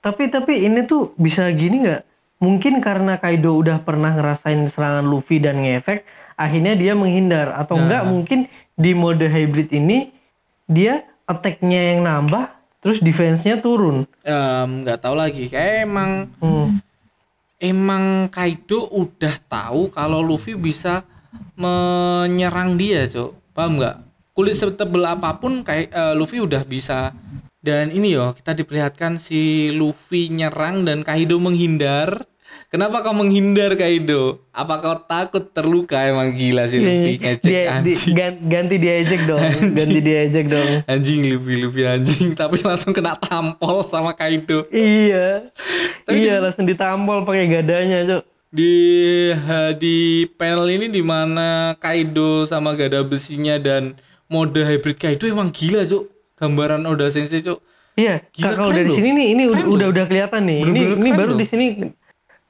[0.00, 2.02] tapi tapi ini tuh bisa gini nggak
[2.38, 7.84] mungkin karena Kaido udah pernah ngerasain serangan Luffy dan ngefek akhirnya dia menghindar atau Nah.
[7.84, 8.38] enggak mungkin
[8.74, 10.08] di mode hybrid ini
[10.64, 12.48] dia attack-nya yang nambah
[12.80, 16.80] terus defense-nya turun em, nggak tahu lagi kayak emang Hmm.
[17.60, 21.04] Emang Kaido udah tahu kalau Luffy bisa
[21.54, 23.52] menyerang dia, Cok.
[23.52, 23.96] Paham nggak?
[24.32, 27.12] Kulit setebel apa pun kayak eh, Luffy udah bisa.
[27.60, 32.24] Dan ini yo, kita diperlihatkan si Luffy nyerang dan Kaido menghindar.
[32.70, 34.46] Kenapa kau menghindar Kaido?
[34.54, 35.98] Apa kau takut terluka?
[36.00, 38.14] Emang gila si Luffy ngecek Dia- di- anjing.
[38.14, 39.74] gan- ganti diajak dong Anjing.
[39.74, 44.70] ganti diajak dong Anjing Luffy Luffy anjing, tapi langsung kena tampol sama Kaido.
[44.70, 45.50] iya
[46.00, 48.74] Tapi iya langsung ditampol pakai gadanya cok di
[49.76, 49.96] di
[50.32, 56.06] panel ini di mana Kaido sama gada besinya dan mode hybrid Kaido emang gila cuk
[56.34, 57.58] gambaran Oda Sensei cuk
[57.90, 58.96] Iya, Gila, kalau dari loh.
[58.96, 59.74] sini nih ini Keren udah, loh.
[59.74, 60.60] udah udah kelihatan nih.
[60.62, 61.36] Ini ini baru loh.
[61.36, 61.64] di sini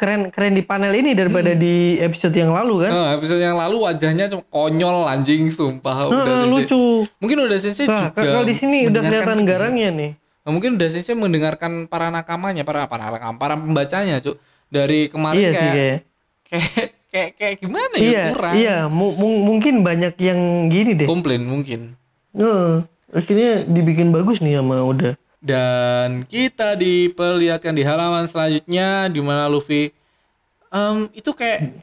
[0.00, 2.90] keren keren di panel ini daripada di episode yang lalu kan.
[2.90, 6.80] nah, episode yang lalu wajahnya cuma konyol anjing sumpah Oda Heeh, Sensei lucu.
[7.16, 10.10] mungkin Oda Sensei Nah, juga kalau di sini udah kelihatan garangnya nih.
[10.40, 15.36] Nah, mungkin Oda Sensei mendengarkan para nakamanya para para nakam para pembacanya cuk dari kemarin
[15.38, 15.98] Iya sih kayak, kayak.
[16.46, 21.04] kayak kayak kayak gimana ya Iya, kurang iya, mu- mu- mungkin banyak yang gini deh.
[21.04, 21.92] komplain mungkin
[22.32, 25.12] Heeh, akhirnya dibikin bagus nih sama udah.
[25.40, 29.88] Dan kita diperlihatkan di halaman selanjutnya di mana Luffy
[30.68, 31.81] em, itu kayak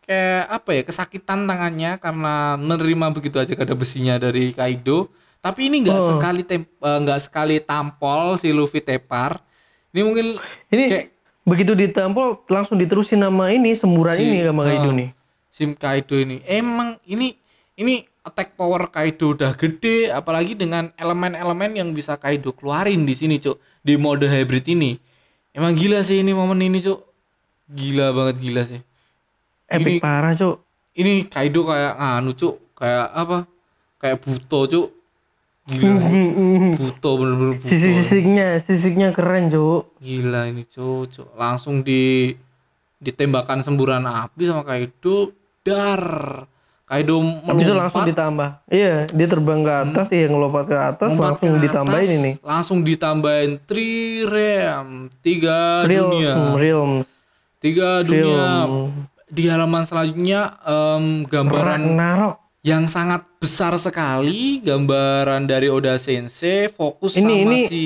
[0.00, 5.10] kayak apa ya kesakitan tangannya karena menerima begitu aja kada besinya dari Kaido.
[5.42, 6.08] Tapi ini nggak Oh.
[6.14, 9.42] sekali tem- eh, nggak sekali tampol si Luffy tepar.
[9.90, 10.26] Ini mungkin
[10.70, 11.06] Ini kayak
[11.44, 14.94] begitu ditampol langsung diterusin nama ini semburan Si- ini sama Kaido ah.
[14.94, 15.10] nih.
[15.50, 17.34] Sim Kaido ini emang ini
[17.74, 23.36] ini attack power Kaido udah gede apalagi dengan elemen-elemen yang bisa Kaido keluarin di sini
[23.36, 23.60] cuk.
[23.84, 24.96] Di mode hybrid ini.
[25.52, 26.98] Emang gila sih ini momen ini cuk.
[27.68, 28.80] Gila banget gila sih.
[29.64, 30.60] Epic Ini- parah, Cuk.
[30.94, 32.54] ini Kaido kayak nganu cuk.
[32.74, 33.38] Kayak apa?
[33.96, 34.86] Kayak buto cuk.
[35.64, 35.96] Gila
[36.80, 37.68] buto bener-bener buto.
[37.68, 39.96] Sisik-sisiknya, sisiknya keren, Cuk.
[40.00, 41.28] gila ini cuk cuk.
[41.36, 42.32] langsung di
[42.98, 45.32] ditembakkan semburan api sama Kaido.
[45.64, 46.04] Dar
[46.84, 48.48] Kaido Habis itu langsung melompat ditambah.
[48.68, 52.32] Iya, dia terbang ke atas, iya ngelompat ke atas, lompat langsung ke ditambahin atas, ini.
[52.38, 54.86] langsung ditambahin trirem
[55.18, 57.06] tiga dunia Realms, realms,
[57.58, 58.72] tiga dunia realm.
[59.26, 62.34] di halaman selanjutnya em, gambaran Ragnarok.
[62.60, 67.82] yang sangat besar sekali gambaran dari Oda Sensei fokus Ini- sama ini- si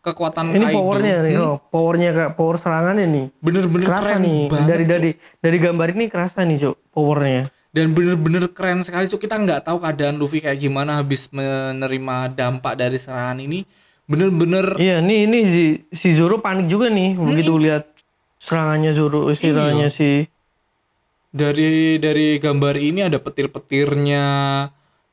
[0.00, 3.26] kekuatan Ini Kaido powernya nih, Hmm, oh, powernya kak, power serangannya nih.
[3.38, 7.46] bener-bener Kerasa keren nih, banget dari dari dari gambar ini kerasa nih, Cuk, powernya.
[7.72, 12.76] Dan bener-bener keren sekali cuk kita nggak tahu keadaan Luffy kayak gimana habis menerima dampak
[12.76, 13.64] dari serangan ini
[14.04, 17.32] bener-bener Iya, nih ini si, si Zoro panik juga nih Hmm.
[17.32, 17.88] begitu lihat
[18.36, 19.40] serangannya Zoro, Iya.
[19.40, 20.28] serangannya si
[21.28, 24.24] dari dari gambar ini ada petir-petirnya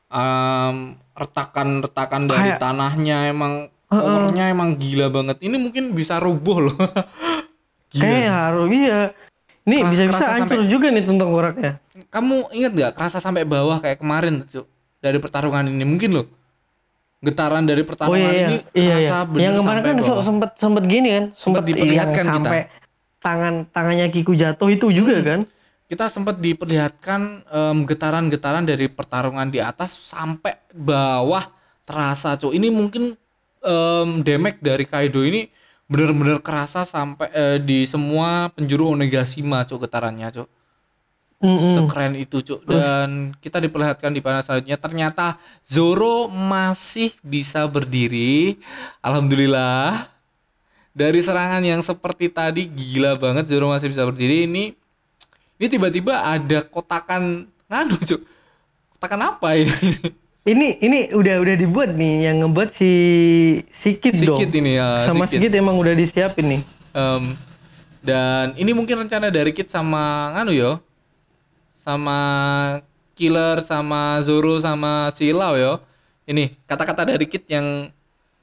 [0.06, 0.76] em,
[1.10, 3.52] retakan-retakan dari Kayak- tanahnya emang
[3.86, 6.76] powernya emang gila banget ini mungkin bisa rubuh loh
[7.90, 8.30] gila kayak sih.
[8.30, 9.00] harus iya.
[9.62, 11.72] Nih bisa-bisa hancur juga nih tentang koraknya.
[12.08, 14.64] kamu inget nggak kerasa sampai bawah kayak kemarin tuh
[14.98, 16.26] dari pertarungan ini mungkin loh
[17.20, 19.28] getaran dari Oh pertarungan iya, ini iya, iya, kerasa iya.
[19.28, 20.24] bener Yang kemarin sampai kan bawah.
[20.24, 22.36] sempat sempat gini kan, sempat diperlihatkan kita.
[22.40, 22.60] sampai
[23.20, 25.26] tangan tangannya Kiku jatuh itu juga Hmm.
[25.26, 25.40] kan.
[25.86, 27.20] kita sempat diperlihatkan
[27.84, 31.44] getaran-getaran dari pertarungan di atas sampai bawah
[31.82, 33.12] terasa cuk ini mungkin
[33.60, 35.50] em, damage dari Kaido ini
[35.90, 40.48] bener-bener kerasa sampai eh, di semua penjuru Onigashima cuk getarannya cuk.
[41.40, 41.88] Mm-mm.
[41.88, 42.68] sekeren itu cuk.
[42.68, 45.26] Dan kita diperlihatkan di panel selanjutnya ternyata
[45.66, 48.60] Zoro masih bisa berdiri.
[49.02, 50.06] Alhamdulillah.
[50.92, 54.46] Dari serangan yang seperti tadi gila banget Zoro masih bisa berdiri.
[54.46, 54.76] Ini
[55.60, 58.20] ini tiba-tiba ada kotakan nganu cuk.
[58.94, 59.72] Kotakan apa ini
[60.40, 62.92] Ini ini udah udah dibuat nih yang ngebuat si
[63.70, 64.56] Sikit, Sikit dong.
[64.56, 65.36] ini ya Sama Sikit.
[65.36, 66.62] Sikit emang udah disiapin nih.
[66.90, 67.36] Em,
[68.00, 70.00] dan ini mungkin rencana dari Kit sama
[70.32, 70.72] nganu yo
[71.70, 72.18] sama
[73.12, 75.76] Killer sama Zoro sama si Lau yo
[76.24, 77.92] ini kata-kata dari Kit yang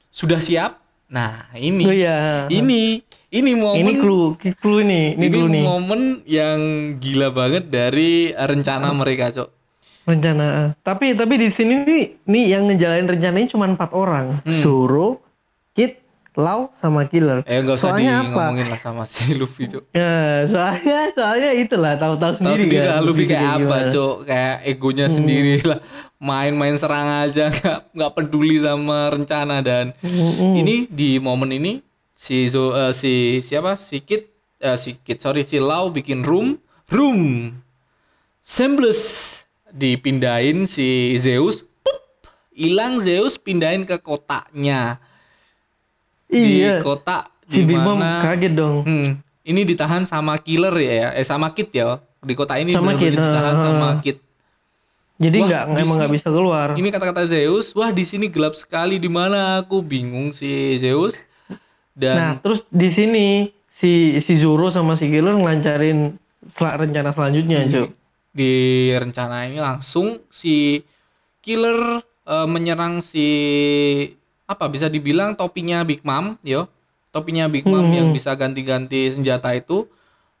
[0.08, 2.46] sudah siap nah ini Oh iya.
[2.46, 5.62] ini ini momen Ini clue, clue nih, ini, ini clue nih.
[5.62, 6.58] momen yang
[6.96, 9.48] gila banget dari rencana mereka cok
[10.08, 10.68] rencana eh.
[10.80, 14.58] tapi tapi di sini nih nih yang ngejalanin rencananya cuma empat orang Hmm.
[14.58, 15.20] Zoro
[15.70, 16.00] Kid
[16.34, 18.30] Lau sama Killer eh nggak usah di Soalnya apa?
[18.46, 20.14] ngomongin lah sama si Luffy cok ya
[20.46, 23.76] soalnya soalnya itulah tahu-tahu tahu sendiri, sendiri kan lah Luffy kayak apa.
[23.76, 23.90] Hmm.
[23.90, 25.78] cok kayak egonya sendiri lah
[26.16, 30.54] main-main serang aja nggak nggak peduli sama rencana dan Mm-mm.
[30.56, 31.72] ini di momen ini
[32.14, 36.54] si Zo, eh, si siapa si Kit eh, si Kit sorry si Lau bikin room
[36.88, 37.50] room
[38.40, 39.02] Sembles
[39.70, 42.00] dipindahin si Zeus pup,
[42.50, 44.96] hilang Zeus pindahin ke kotaknya
[46.24, 51.22] di iya kotak si di mana kaget dong Hmm, ini ditahan sama killer ya, eh
[51.22, 51.96] sama Kit ya.
[52.18, 53.62] Di kota ini Sama Kit, ditahan ah.
[53.62, 54.18] sama Kit.
[55.16, 58.96] jadi nggak di emang nggak bisa keluar Ini kata-kata Zeus, wah di sini gelap sekali
[58.96, 61.16] di mana aku bingung si Zeus.
[61.94, 63.26] nah Dan terus di sini
[63.72, 66.14] si si Zoro sama si Killer ngelancarin
[66.52, 67.72] sel- rencana selanjutnya Hmm.
[67.72, 67.86] cuy
[68.38, 68.52] di
[68.92, 70.78] rencana ini langsung si
[71.40, 73.26] killer eh, menyerang si
[74.44, 76.70] apa bisa dibilang topinya Big Mom, yo.
[77.08, 77.92] Topinya Big Mom Hmm.
[77.94, 79.88] yang bisa ganti-ganti senjata itu.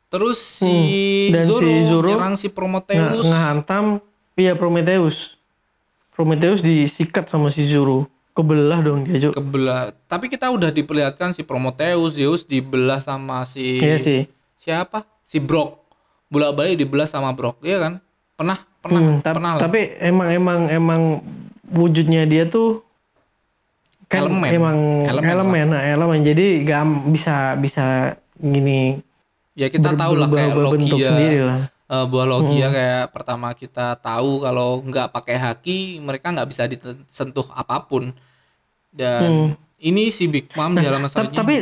[0.06, 0.68] Terus si
[1.26, 1.34] Hmm.
[1.34, 3.26] Dan si Zoro, Zoro menyerang si Nge- Prometheus.
[3.26, 3.84] ngehantam
[4.34, 5.36] iya Prometheus
[6.10, 11.42] Prometheus disikat sama si Zoro kebelah dong dia cuy kebelah tapi kita udah diperlihatkan si
[11.42, 14.20] Prometheus Zeus dibelah sama si iya sih
[14.54, 15.87] siapa si Brock
[16.28, 17.92] bolak balik dibelah sama Brock iya kan
[18.34, 21.00] pernah pernah Hmm, tap- pernah lah tapi emang emang emang
[21.66, 22.84] wujudnya dia tuh
[24.06, 24.48] kan Elemen.
[24.50, 26.20] emang Elemen elemen, nah, elemen.
[26.22, 27.84] Jadi gam bisa bisa
[28.34, 28.96] gini
[29.52, 31.12] ya kita ber- tahu lah kayak Logia
[31.44, 31.60] lah.
[31.66, 32.74] eh, buah Logia Hmm.
[32.74, 38.16] kayak pertama kita tahu kalau nggak pakai haki mereka nggak bisa disentuh apa pun
[38.88, 41.12] dan ini si Big Mom di halaman Hmm.
[41.12, 41.56] Ta- selanjutnya tapi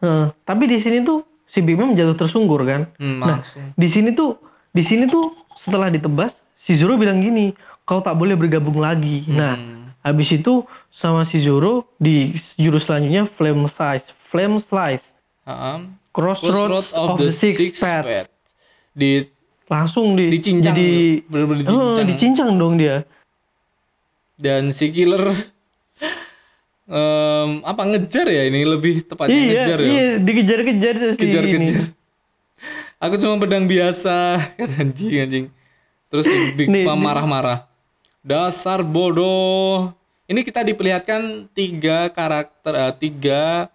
[0.00, 2.86] eh, tapi di sini tuh si Big Mom jatuh tersungkur kan.
[2.94, 3.38] hmm, Nah,
[3.74, 4.38] di sini tuh
[4.70, 7.50] di sini tuh setelah ditebas si Zoro bilang gini,
[7.82, 9.26] kau tak boleh bergabung lagi.
[9.26, 9.90] Nah, Hmm.
[10.00, 15.10] habis itu sama si Zoro di jurus selanjutnya Flame Slice, Flame Slice.
[15.44, 15.78] Heeh.
[16.10, 18.02] Crossroads, of, the, Six, Path.
[18.02, 18.28] Path.
[18.92, 19.26] Di
[19.66, 20.90] Langsung di dicincang jadi
[21.30, 22.06] bener-bener Oh, dicincang.
[22.10, 23.06] dicincang dong dia.
[24.34, 25.20] dan si killer
[26.90, 31.62] em, apa ngejar ya ini lebih tepatnya Iya, ngejar ya iya, dikejar-kejar tuh si kejar-kejar
[31.62, 31.94] ini.
[33.04, 34.42] aku cuma pedang biasa
[34.82, 35.46] anjing anjing
[36.10, 37.64] terus Big Mom marah-marah
[38.20, 39.94] dasar bodoh
[40.26, 43.70] ini kita diperlihatkan tiga karakter eh, tiga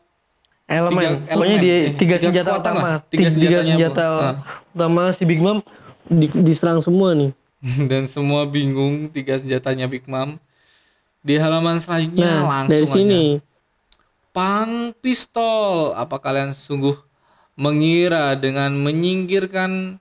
[0.65, 1.21] Elemen.
[1.21, 2.79] Tiga Pokoknya di eh, tiga, tiga senjata utama.
[2.81, 2.97] lah.
[3.05, 4.17] Tiga senjatanya, senjata Bu.
[4.17, 4.35] Ah.
[4.73, 5.61] utama si Big Mom
[6.09, 7.29] di, diserang semua nih.
[7.89, 10.41] dan semua bingung tiga senjatanya Big Mom
[11.25, 13.43] di halaman selanjutnya Nah, langsung dari sini aja
[14.29, 16.93] pang pistol apa kalian sungguh
[17.55, 19.95] mengira dengan menyingkirkan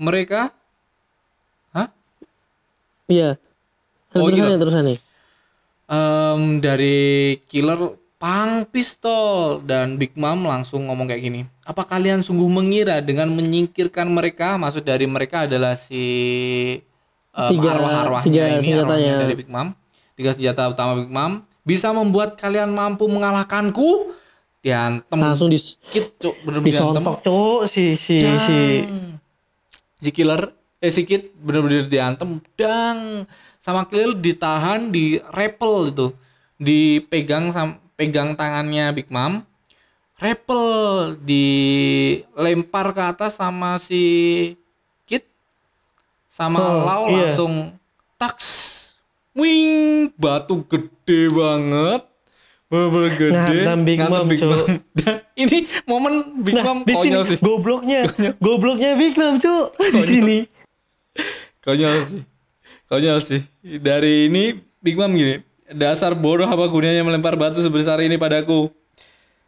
[0.00, 0.50] mereka
[1.70, 1.92] Hah?
[3.06, 3.36] iya.
[4.16, 4.62] Oh, terusannya gitu.
[4.64, 4.96] terusannya.
[5.88, 11.40] Em, dari killer pang pistol dan Big Mom langsung ngomong kayak gini.
[11.68, 14.56] Apa kalian sungguh mengira dengan menyingkirkan mereka?
[14.56, 16.02] Maksud dari mereka adalah si
[17.36, 19.76] Tiga- arwah-arwahnya ini, arwahnya dari Big Mom.
[20.18, 24.10] Tiga senjata utama Big Mom bisa membuat kalian mampu mengalahkanku.
[24.58, 26.98] Diantem Langsung di dikit, cuk, bener-bener diantem.
[26.98, 28.42] disontok cowok si si Dang.
[28.42, 28.58] si
[29.96, 33.22] si killer eh si kid bener-bener diantem dang
[33.56, 36.06] sama killer ditahan di rappel itu
[36.56, 39.46] dipegang sam pegang tangannya Big Mom
[40.16, 44.02] rappel dilempar ke atas sama si
[45.04, 45.22] kid
[46.26, 47.30] sama Oh, Lau iya.
[47.30, 47.78] langsung
[48.14, 48.57] taks
[49.38, 49.68] wing
[50.14, 52.02] batu gede banget
[52.68, 54.40] bener-bener gede Ngantem Big Mom, Big.
[54.42, 54.60] Mom.
[54.98, 58.04] dan ini momen Big Nah, Mom konyol sih gobloknya,
[58.36, 59.72] gobloknya Big Mom, Cuk.
[59.78, 60.38] Di sini.
[61.60, 62.22] konyol sih
[62.86, 63.40] konyol sih
[63.78, 68.68] dari ini Big Mom gini dasar bodoh apa gunanya melempar batu sebesar ini padaku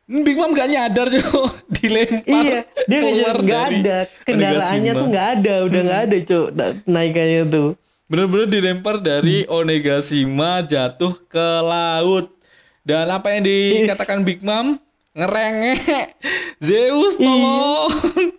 [0.05, 1.23] Hmm, Big Mom gak nyadar cuy
[1.77, 3.99] dilempar Iya, dia keluar nggak dari ada.
[4.21, 6.47] Kendaraannya tuh nggak ada, udah nggak ada, Cuk.
[6.51, 7.69] na- Naikannya tuh.
[8.11, 12.35] Bener-bener dilempar dari Onegashima jatuh ke laut.
[12.83, 14.75] Dan apa yang dikatakan Big Mom?
[15.15, 16.19] Ngerengek.
[16.67, 17.27] Zeus Iya.
[17.31, 17.91] tolong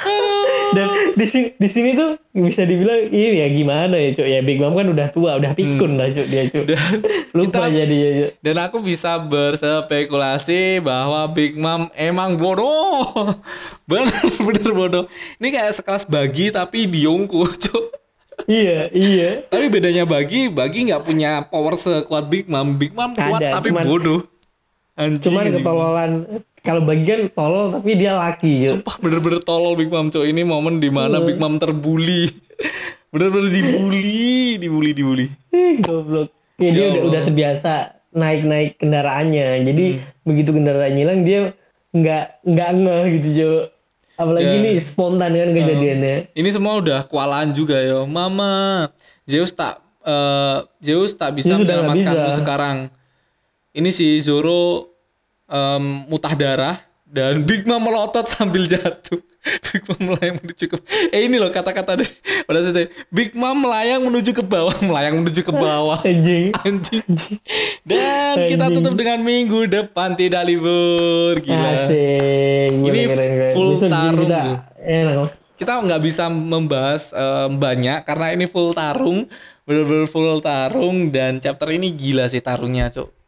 [0.76, 4.22] Dan di sini di sini tuh bisa dibilang ini ya gimana ya, Cuk.
[4.24, 6.62] Ya Big Mom kan udah tua, udah pikun lah, Cuk, dia, Cuk.
[6.62, 6.70] Hmm.
[6.70, 6.78] dan
[7.36, 8.30] Lupa kita- jadi ya, Cuk.
[8.38, 13.34] Dan aku bisa berspekulasi bahwa Big Mom emang bodoh.
[13.90, 15.04] Bener-bener bodoh.
[15.36, 17.84] Ini kayak sekelas bagi tapi diungku, cuk.
[18.46, 19.44] Iya, iya.
[19.44, 22.78] Tapi bedanya bagi, bagi nggak punya power sekuat Big Mom.
[22.78, 24.22] Big Mom kuat Ada, tapi cuman- bodoh.
[24.94, 25.32] Anjing.
[25.32, 26.10] Cuman ketololan
[26.60, 28.70] kalau bagian tolol tapi dia laki, Cuk.
[28.80, 30.22] Sumpah bener-bener tolol Big Mom, cuk.
[30.22, 31.26] Ini momen di mana Iya.
[31.26, 32.28] Big Mom terbully.
[33.12, 34.12] Bener-bener dibully,
[34.56, 35.26] dibully, dibully.
[35.80, 36.30] Goblok.
[36.60, 37.08] Ya, dia Ya udah, Allah.
[37.08, 37.72] udah terbiasa
[38.12, 39.48] naik-naik kendaraannya.
[39.64, 40.02] Jadi Hmm.
[40.22, 41.50] begitu kendaraan hilang dia
[41.90, 43.52] nggak nggak ngeh gitu, Jo.
[44.14, 46.16] Apalagi Dan- ini spontan kan kejadiannya.
[46.30, 48.04] Ini semua udah kewalahan juga yo.
[48.04, 48.86] Mama,
[49.24, 52.92] Zeus tak eh, Zeus tak bisa menyelamatkanmu sekarang.
[53.70, 54.89] Ini si Zoro
[55.50, 56.78] em, mutah darah
[57.10, 59.18] dan Big Mom melotot sambil jatuh.
[59.40, 60.76] Big Mom melayang menuju ke
[61.10, 62.10] Eh ini loh kata-kata deh.
[62.46, 65.98] Pada saat Big Mom melayang menuju ke bawah, melayang menuju ke bawah.
[66.06, 66.54] Anjing.
[66.64, 67.04] Anjing.
[67.82, 71.34] Dan kita tutup dengan minggu depan tidak libur.
[71.42, 71.90] Gila.
[71.90, 72.70] Asik.
[72.70, 73.52] Ini keren, keren.
[73.52, 74.42] full Besok tarung kita.
[74.80, 75.30] Enak.
[75.60, 79.28] kita nggak bisa membahas eh, banyak karena ini full tarung
[79.68, 83.19] bener-bener full tarung dan chapter ini gila sih tarungnya cok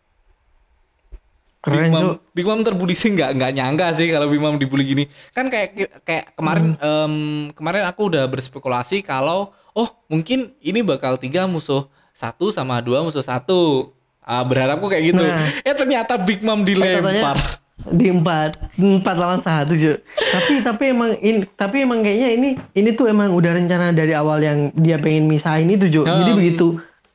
[1.65, 2.19] Big Mom.
[2.33, 5.71] Big Mom terbully sih nggak nggak nyangka sih kalau Big Mom dibully gini kan kayak
[6.03, 7.15] kayak kemarin em,
[7.53, 13.23] kemarin aku udah berspekulasi kalau oh mungkin ini bakal tiga musuh satu sama dua musuh
[13.23, 15.39] satu ah, berharapku kayak gitu Nah.
[15.63, 17.39] eh ternyata Big Mom dilempar
[17.83, 19.99] di empat empat lawan satu Jo.
[20.31, 24.39] tapi tapi emang in, tapi emang kayaknya ini ini tuh emang udah rencana dari awal
[24.39, 26.03] yang dia pengen misahin itu Jo.
[26.03, 26.39] jadi Hmm.
[26.39, 26.67] begitu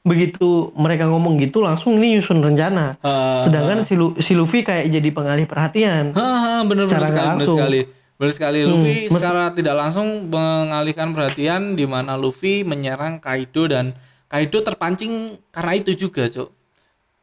[0.07, 4.87] begitu mereka ngomong gitu langsung ini nyusun rencana Ah, sedangkan si, Lu- si Luffy kayak
[4.89, 7.57] jadi pengalih perhatian Haha, bener bener Secara sekali, bener langsung.
[7.57, 7.81] sekali.
[8.17, 13.93] Bener sekali Luffy mes- secara tidak langsung mengalihkan perhatian di mana Luffy menyerang Kaido dan
[14.25, 15.13] Kaido terpancing
[15.47, 16.49] karena itu juga, Cuk.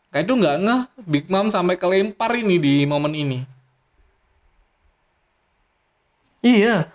[0.09, 3.39] Kaido nggak ngeh Big Mom sampai kelempar ini di momen ini.
[6.41, 6.89] iya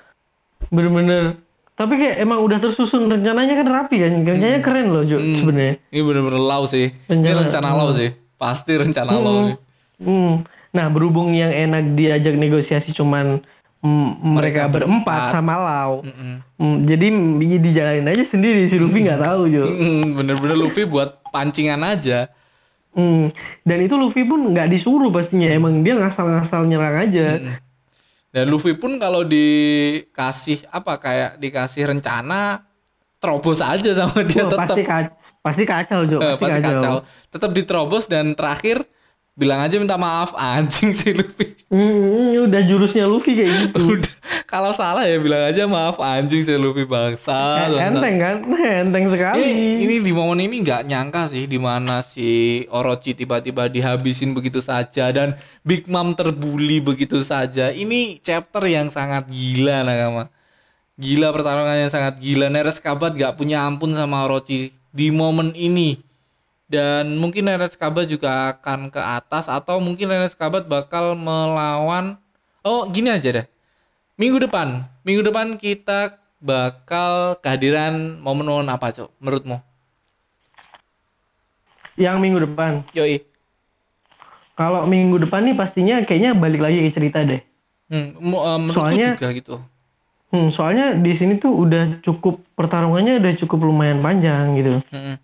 [0.67, 1.41] bener-bener
[1.79, 6.01] tapi kayak emang udah tersusun rencananya kan rapi kan rencananya keren loh Jo sebenarnya Ini
[6.03, 6.91] bener-bener lau sih.
[6.91, 8.09] Ini Rencana- rencana lau sih.
[8.35, 9.55] Pasti rencana lau nih.
[9.99, 10.33] Hmm.
[10.69, 13.39] Nah berhubung yang enak diajak negosiasi cuman
[13.79, 16.03] mm, mereka, Mereka berempat sama Lau.
[16.03, 16.33] Mm-mm.
[16.55, 19.63] Hmm, jadi mm, dijalanin aja sendiri si Luffy nggak tahu Jo.
[19.65, 22.27] Mm, Bener-bener Luffy buat pancingan aja.
[22.91, 23.31] Hmm.
[23.63, 27.39] Dan itu Luffy pun nggak disuruh pastinya, emang dia ngasal-ngasal nyerang aja.
[27.39, 27.55] Mm-mm.
[28.29, 32.61] Dan Luffy pun kalau dikasih apa kayak dikasih rencana
[33.17, 36.77] terobos aja sama dia Wah, tetap pasti kacau, pasti kacau Jo, Eh, pasti, pasti kacau.
[36.77, 36.95] kacau.
[37.29, 38.85] Tetap diterobos dan terakhir
[39.39, 41.55] bilang aja minta maaf anjing si Luffy.
[41.71, 43.79] Hmm, udah jurusnya Luffy kayak gitu.
[43.95, 44.13] Udah
[44.43, 47.71] kalau salah ya bilang aja maaf anjing si Luffy bangsa.
[47.71, 47.87] bangsa.
[47.87, 48.35] enteng kan?
[48.83, 49.39] Enteng sekali.
[49.39, 54.59] Ini, ini di momen ini nggak nyangka sih di mana si Orochi tiba-tiba dihabisin begitu
[54.59, 57.71] saja dan Big Mom terbully begitu saja.
[57.71, 60.27] Ini chapter yang sangat gila nakama.
[60.99, 62.51] Gila pertarungannya sangat gila.
[62.51, 66.08] Neres Kabat nggak punya ampun sama Orochi di momen ini.
[66.69, 72.21] Dan mungkin Neres Kabat juga akan ke atas atau mungkin Neres Kabat bakal melawan
[72.59, 73.47] Oh, gini aja deh.
[74.19, 79.15] Minggu depan, minggu depan kita bakal kehadiran momen-momen apa, Cok?
[79.23, 79.57] Menurutmu?
[81.95, 82.83] Yang minggu depan.
[82.91, 83.23] Yoi.
[84.59, 87.39] Kalau minggu depan nih pastinya kayaknya balik lagi ke cerita deh.
[87.87, 89.55] Hmm, eh, menurutku Soalnya- juga gitu.
[90.29, 94.83] Hmm, soalnya di sini tuh udah cukup pertarungannya udah cukup lumayan panjang gitu.
[94.93, 95.15] Hmm.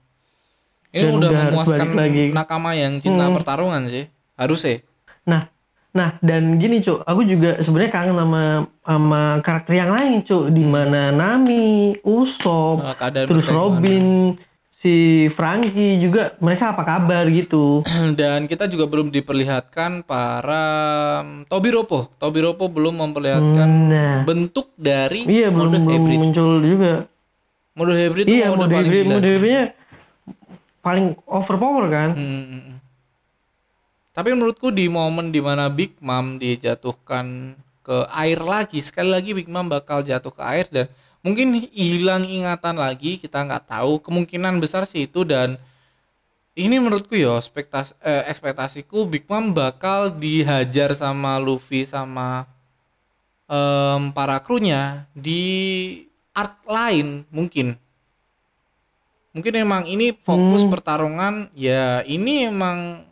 [0.96, 2.24] Ini Dan udah udah memuaskan lagi.
[2.32, 3.36] nakama yang cinta Hmm.
[3.36, 4.08] pertarungan sih.
[4.34, 4.80] Harus ya.
[5.26, 5.52] Nah,
[5.92, 8.44] nah dan gini cuk, aku juga sebenarnya kangen sama
[8.82, 13.44] sama karakter yang lain cuk, di mana Nami, Usopp, Eh, keadaan terus.
[13.46, 14.06] Robin,
[14.78, 14.96] si
[15.30, 17.84] Franky juga mereka apa kabar gitu.
[18.16, 20.64] Dan kita juga belum diperlihatkan para
[21.22, 22.08] mm, Tobiropo.
[22.14, 26.20] Tobiropo belum memperlihatkan Nah, bentuk dari iya belum mode belum hybrid.
[26.22, 26.94] muncul juga.
[27.74, 29.12] Mode hybrid itu Iya mode, mode paling hybrid, gila.
[29.12, 29.34] mode sih.
[29.34, 29.64] hybridnya
[30.86, 32.14] paling overpower kan.
[32.14, 32.78] Hmm, hmm, hmm.
[34.14, 39.50] Tapi menurutku di momen di mana Big Mom dijatuhkan ke air lagi, sekali lagi Big
[39.50, 40.86] Mom bakal jatuh ke air dan
[41.26, 44.00] mungkin hilang ingatan lagi, kita nggak tahu.
[44.00, 45.58] Kemungkinan besar sih itu dan
[46.56, 52.48] ini menurutku ya ekspektasi eh, ekspektasiku Big Mom bakal dihajar sama Luffy sama
[53.52, 55.44] em, para krunya di
[56.32, 57.76] art lain mungkin
[59.36, 60.72] mungkin emang ini fokus Hmm.
[60.72, 63.04] pertarungan ya ini emang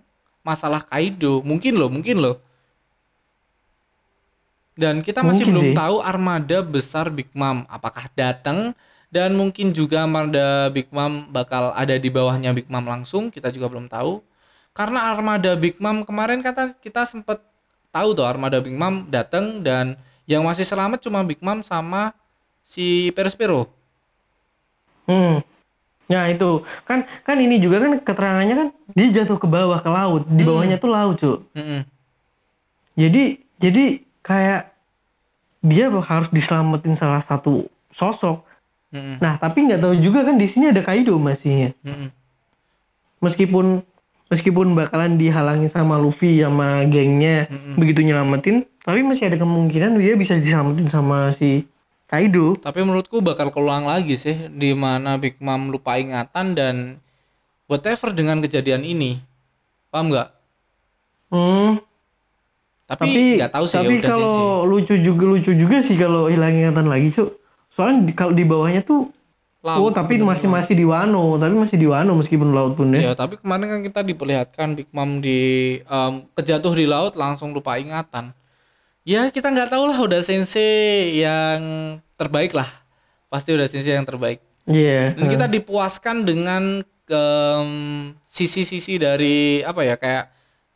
[0.41, 2.39] masalah Kaido mungkin loh mungkin loh
[4.73, 5.75] dan kita masih Mungkin belum sih.
[5.77, 8.73] tahu armada besar Big Mom apakah datang
[9.13, 13.69] dan mungkin juga armada Big Mom bakal ada di bawahnya Big Mom langsung kita juga
[13.69, 14.23] belum tahu
[14.73, 17.37] karena armada Big Mom kemarin kata kita sempet
[17.93, 19.93] tahu tuh armada Big Mom datang dan
[20.25, 22.15] yang masih selamat cuma Big Mom sama
[22.63, 23.69] si Perospero
[25.03, 25.43] Hmm.
[26.13, 30.21] Nah itu kan kan ini juga kan keterangannya kan dia jatuh ke bawah ke laut,
[30.29, 30.49] di Hmm.
[30.53, 31.39] bawahnya tuh laut cuk.
[31.57, 31.81] Mm-mm.
[32.93, 33.23] Jadi
[33.57, 33.83] jadi
[34.21, 34.69] kayak
[35.65, 38.45] dia harus diselamatin salah satu sosok.
[38.93, 39.17] Mm-mm.
[39.17, 41.73] Nah tapi nggak tahu juga kan di sini ada Kaido masihnya.
[41.81, 42.13] Mm-mm.
[43.23, 43.81] Meskipun
[44.29, 47.79] meskipun bakalan dihalangi sama Luffy sama gengnya Mm-mm.
[47.81, 51.65] begitu nyelamatin, tapi masih ada kemungkinan dia bisa diselamatin sama si
[52.07, 52.53] Kaido.
[52.59, 56.75] Tapi menurutku bakal keulang lagi sih di mana Big Mom lupa ingatan dan
[57.65, 59.17] whatever dengan kejadian ini.
[59.89, 60.29] Paham nggak?
[61.33, 61.81] Hmm.
[62.85, 64.21] Tapi nggak tahu sih ya tapi udah sih.
[64.21, 67.29] kalau lucu juga lucu juga sih kalau hilang ingatan lagi cuk.
[67.73, 69.09] Soalnya di, kalau di bawahnya tuh
[69.63, 73.11] oh tapi masih masih di Wano, tapi masih di Wano meskipun laut pun ya.
[73.11, 77.79] Ya, tapi kemarin kan kita diperlihatkan Big Mom di em, kejatuh di laut langsung lupa
[77.79, 78.35] ingatan.
[79.03, 81.59] Ya kita nggak tahu lah udah sensei yang
[82.15, 82.67] terbaik lah.
[83.27, 84.39] Pasti udah sensei yang terbaik.
[84.63, 85.19] Iya.
[85.19, 86.79] Dan kita dipuaskan dengan
[87.11, 87.69] em,
[88.23, 90.25] sisi-sisi dari apa ya kayak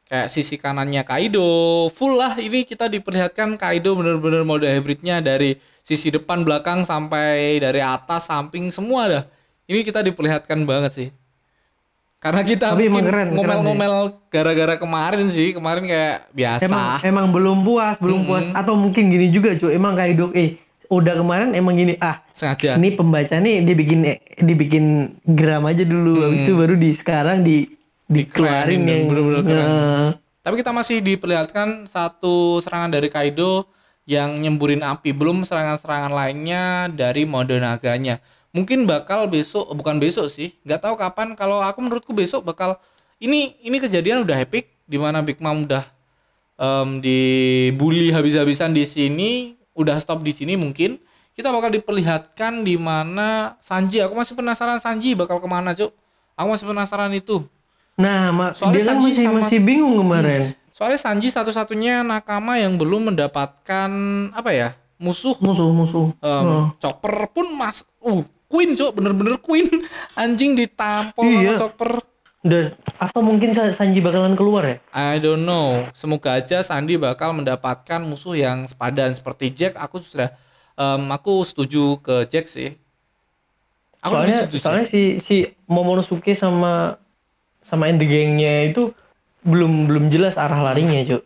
[0.08, 6.12] kayak sisi kanannya Kaido full lah ini kita diperlihatkan Kaido bener-bener mode hybridnya dari sisi
[6.12, 9.24] depan belakang sampai dari atas samping semua dah
[9.68, 11.10] ini kita diperlihatkan banget sih
[12.18, 13.94] karena kita Tapi mungkin keren, keren ngomel-ngomel
[14.34, 18.30] gara-gara kemarin sih kemarin kayak biasa Emang emang belum puas, belum Mm-mm.
[18.30, 19.78] puas atau mungkin gini juga cuy.
[19.78, 20.58] Emang Kaido eh
[20.88, 26.24] udah kemarin emang gini ah sengaja ini pembaca nih dibikin eh, dibikin gram aja dulu
[26.24, 27.68] habis itu baru di sekarang di
[28.08, 29.70] dikeluarin Dikerenin, yang bener-bener keren.
[30.48, 33.68] Tapi kita masih diperlihatkan satu serangan dari Kaido
[34.08, 38.24] yang nyemburin api, belum serangan-serangan lainnya dari mode naganya.
[38.58, 41.32] Mungkin bakal besok, bukan besok sih, nggak tahu kapan.
[41.34, 42.82] Kalau aku menurutku besok bakal
[43.18, 45.86] ini ini kejadian udah epic, di mana Big Mom udah
[46.56, 49.32] em, dibully habis-habisan di sini,
[49.72, 50.98] udah stop di sini mungkin.
[51.32, 54.02] Kita bakal diperlihatkan di mana Sanji.
[54.02, 55.94] Aku masih penasaran Sanji bakal ke mana, Cuk.
[56.34, 57.46] Aku masih penasaran itu.
[57.96, 62.78] nah ma- Soalnya kan Sanji masih sama- masih bingung kemarin Soalnya Sanji satu-satunya nakama yang
[62.78, 63.90] belum mendapatkan
[64.30, 66.66] apa ya musuh musuh musuh em, Oh.
[66.78, 69.68] Chopper pun mas, uh Queen cok bener-bener Queen
[70.18, 71.54] anjing ditampol Iya.
[71.54, 71.92] sama Chopper.
[72.40, 74.78] Dan atau mungkin Sa- Sanji bakalan keluar ya?
[74.90, 75.84] I don't know.
[75.92, 79.76] Semoga aja Sandi bakal mendapatkan musuh yang sepadan seperti Jack.
[79.76, 80.32] Aku sudah
[80.74, 82.78] em, aku setuju ke Jack sih.
[84.00, 84.62] Aku soalnya setuju.
[84.62, 85.36] soalnya si si
[85.66, 86.96] Momonosuke sama
[87.66, 88.96] sama End gengnya itu
[89.42, 91.24] belum belum jelas arah larinya cuk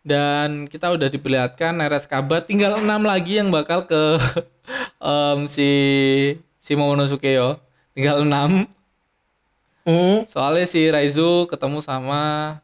[0.00, 4.16] Dan kita udah diperlihatkan Neres Kabat tinggal enam lagi yang bakal ke
[5.02, 5.68] em, si
[6.64, 7.60] si Momonosuke yo.
[7.92, 8.64] Tinggal enam.
[9.84, 10.24] Hmm.
[10.24, 12.56] Soalnya si Raizu ketemu sama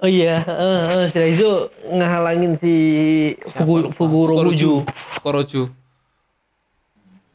[0.00, 2.72] oh iya eh, eh, si Raizo ngehalangin si
[3.60, 3.92] lupa?
[3.92, 4.88] Fukurokuju
[5.20, 5.68] Fukuroju.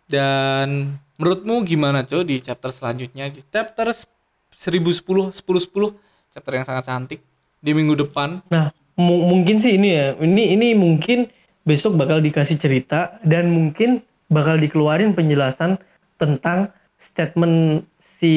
[0.09, 7.21] Dan menurutmu gimana cow di chapter selanjutnya di chapter 1010 1010 chapter yang sangat cantik
[7.61, 8.41] di minggu depan.
[8.49, 11.29] nah mu- mungkin sih ini ya ini ini mungkin
[11.61, 15.75] besok bakal dikasih cerita dan mungkin bakal dikeluarin penjelasan
[16.15, 16.69] tentang
[17.03, 17.83] statement
[18.15, 18.33] si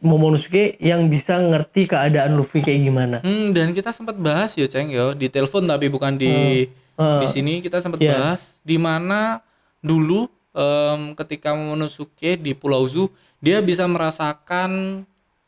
[0.00, 4.88] Momonosuke yang bisa ngerti keadaan Luffy kayak gimana Hmm, dan kita sempat bahas yo Ceng
[4.88, 6.66] yo di telepon tapi bukan di
[6.96, 8.12] Eh, di sini kita sempat Iya.
[8.12, 9.40] bahas di mana
[9.78, 13.08] dulu em, ketika Momonosuke di Pulau Zu
[13.38, 15.00] dia bisa merasakan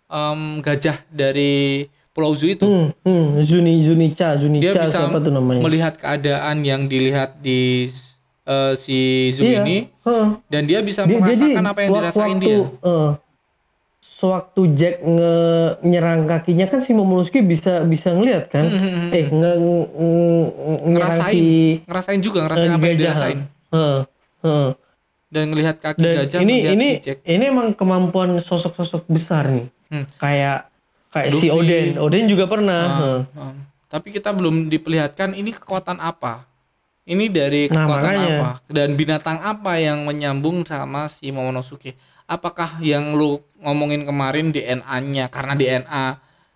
[0.06, 2.64] em, gajah dari Pulau Zu itu.
[2.64, 5.60] Hmm, hmm, Zuni Zunica, Zunica dia bisa siapa tuh namanya?
[5.60, 7.88] melihat keadaan yang dilihat di
[8.44, 8.98] eh, si
[9.30, 9.62] Zu Iya.
[9.62, 10.28] ini Heeh.
[10.46, 12.58] dan dia bisa Dia- merasakan apa yang dirasain waktu, dia.
[12.82, 13.10] eh,
[14.14, 15.34] sewaktu Jack nge
[15.82, 18.64] nyerang kakinya kan si Momonosuke bisa bisa ngeliat kan?
[18.64, 19.10] Hmm, hmm, hmm.
[19.12, 20.50] Eh nge, nge-
[20.88, 21.42] ngerasain, si
[21.84, 23.38] ngerasain juga ngerasain eh, apa yang dirasain
[23.68, 23.98] Heeh,
[24.42, 24.70] heeh.
[25.26, 27.18] dan melihat kaki Dan gajah ini melihat ini si Jack.
[27.24, 29.66] ini emang kemampuan sosok-sosok besar nih.
[29.88, 30.04] Hmm.
[30.16, 30.70] Kayak
[31.10, 31.48] kayak si Luffy.
[31.52, 31.86] Oden.
[31.96, 32.80] Oden juga pernah.
[32.80, 33.20] Ah, heeh.
[33.36, 33.54] ah.
[33.88, 36.48] tapi kita belum diperlihatkan ini kekuatan apa.
[37.02, 38.28] Ini dari Nah, kekuatan makanya.
[38.30, 38.48] apa?
[38.70, 41.98] Dan binatang apa yang menyambung sama si Momonosuke.
[42.30, 46.04] Apakah yang lu ngomongin kemarin DNA-nya karena DNA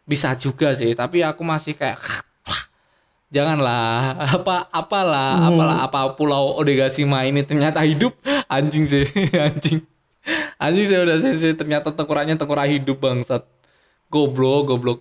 [0.07, 1.99] bisa juga sih, tapi aku masih kayak
[3.35, 5.49] janganlah apa apalah Hmm.
[5.51, 8.15] apalah apa pulau Odegasima ini ternyata hidup?
[8.47, 9.03] Anjing sih
[9.51, 9.83] anjing.
[10.59, 13.43] Anjing saya udah sensei ternyata tengkoraknya tengkorak hidup bangsat.
[14.07, 14.99] Goblok goblok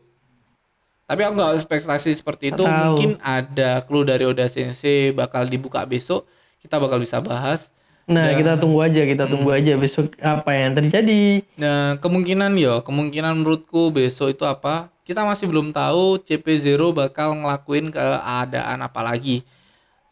[1.05, 2.73] tapi aku nggak ekspektasi seperti itu tahu.
[2.91, 6.25] mungkin ada clue dari Oda Sensei bakal dibuka besok
[6.59, 7.69] kita bakal bisa bahas
[8.05, 9.57] Nah, Dan- kita tunggu aja, kita tunggu Hmm.
[9.57, 11.41] aja besok apa yang terjadi.
[11.57, 14.93] Nah, kemungkinan yo, kemungkinan menurutku besok itu apa?
[15.01, 19.41] Kita masih belum tahu CP0 bakal ngelakuin keadaan apa lagi.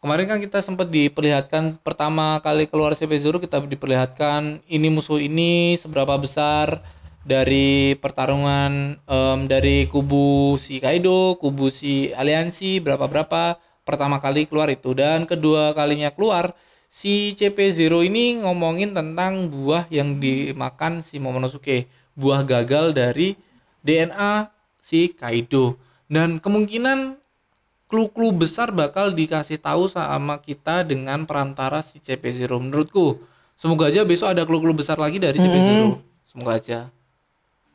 [0.02, 6.18] Kemarin kan kita sempat diperlihatkan pertama kali keluar CP0 kita diperlihatkan ini musuh ini seberapa
[6.18, 6.82] besar
[7.24, 14.92] dari pertarungan em, dari kubu si Kaido, kubu si aliansi berapa-berapa pertama kali keluar itu
[14.96, 16.56] dan kedua kalinya keluar
[16.94, 23.34] si CP0 ini ngomongin tentang buah yang dimakan si Momonosuke, buah gagal dari
[23.82, 24.46] DNA
[24.78, 25.74] si Kaido.
[26.06, 27.18] Dan kemungkinan
[27.90, 33.18] clue-clue besar bakal dikasih tahu sama kita dengan perantara si CP0 menurutku.
[33.58, 35.98] Semoga aja besok ada clue-clue besar lagi dari CP0.
[36.30, 36.93] Semoga aja.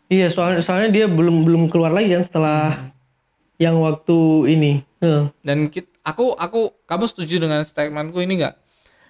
[0.10, 2.90] Iya, soalnya soalnya dia belum belum keluar lagi kan setelah Hmm.
[3.62, 4.18] yang waktu
[4.50, 4.72] ini.
[5.00, 5.30] Heeh.
[5.46, 8.56] Dan kit, aku aku kamu setuju dengan statementku ini nggak?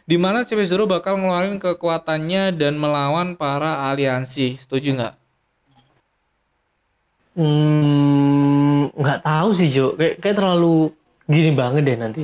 [0.04, 4.60] Di mana CP0 bakal ngeluarin kekuatannya dan melawan para aliansi.
[4.60, 5.14] Setuju nggak?
[7.39, 10.91] Hmm, nggak tahu sih Jo, kayak kayak terlalu
[11.24, 12.24] gini banget deh nanti.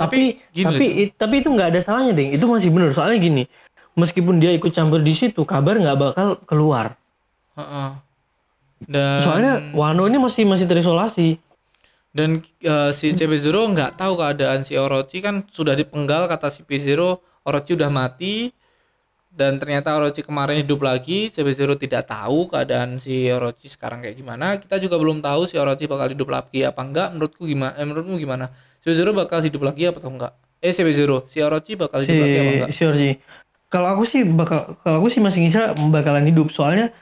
[0.00, 2.32] Tapi Tapi tapi loh, i- tapi itu nggak ada salahnya deh.
[2.32, 3.44] Itu masih bener soalnya gini.
[3.92, 6.96] Meskipun dia ikut campur di situ, kabar nggak bakal keluar.
[7.56, 7.90] Heeh.
[8.82, 11.38] Dan Soalnya Wano ini masih masih terisolasi.
[12.12, 15.24] dan eh, si CP0 nggak tahu keadaan si Orochi.
[15.24, 17.00] Kan sudah dipenggal kata si P0
[17.48, 18.52] Orochi udah mati.
[19.32, 21.32] Dan ternyata Orochi kemarin hidup lagi.
[21.32, 24.60] CP0 tidak tahu keadaan si Orochi sekarang kayak gimana.
[24.60, 27.08] Kita juga belum tahu si Orochi bakal hidup lagi apa enggak.
[27.16, 28.52] Menurutku gimana eh, menurutmu gimana?
[28.84, 30.36] CP0 bakal hidup lagi apa atau enggak?
[30.60, 32.70] Eh CP0 si Orochi bakal Si hidup lagi apa enggak?
[32.76, 33.10] Si Orji.
[33.72, 36.52] Kalau aku sih bakal kalau aku sih masih ngira bakalan hidup.
[36.52, 36.92] Soalnya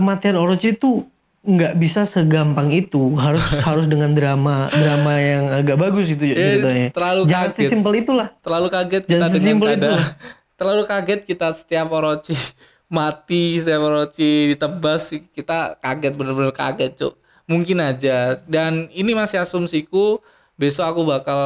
[0.00, 1.04] kematian Orochi itu
[1.40, 6.88] nggak bisa segampang itu harus harus dengan drama drama yang agak bagus itu Eh, ceritanya.
[6.90, 8.28] terlalu Jangan kaget sesimpel itulah.
[8.40, 9.74] terlalu kaget kita Jangan dengan sesimpel itu.
[9.78, 10.00] keadaan
[10.58, 12.36] terlalu kaget kita setiap Orochi
[12.90, 20.20] mati setiap Orochi ditebas kita kaget bener-bener kaget cuk mungkin aja dan ini masih asumsiku
[20.54, 21.40] besok aku bakal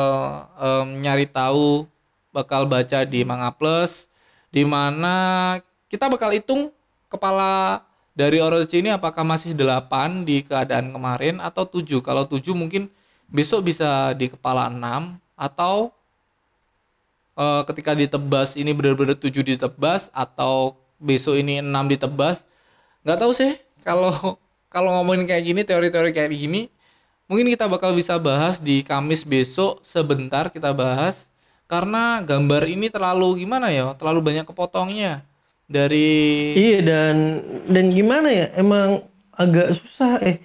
[0.54, 1.86] em, nyari tahu
[2.28, 4.10] bakal baca di Manga Plus
[4.48, 5.54] di mana
[5.86, 6.74] kita bakal hitung
[7.06, 7.78] kepala
[8.14, 12.86] dari Orochi ini apakah masih 8 di keadaan kemarin atau 7 kalau 7 mungkin
[13.26, 15.90] besok bisa di kepala 6 atau
[17.34, 22.46] eh, ketika ditebas ini benar-benar 7 ditebas atau besok ini 6 ditebas?
[23.02, 23.58] Nggak tahu sih.
[23.82, 24.14] Kalau
[24.74, 26.70] kalau ngomongin kayak gini teori-teori kayak gini
[27.26, 31.26] mungkin kita bakal bisa bahas di Kamis besok sebentar kita bahas.
[31.66, 33.90] Karena gambar ini terlalu gimana ya?
[33.98, 35.26] Terlalu banyak kepotongnya
[35.64, 36.08] dari
[36.56, 39.04] iya dan dan gimana ya emang
[39.34, 40.36] agak susah eh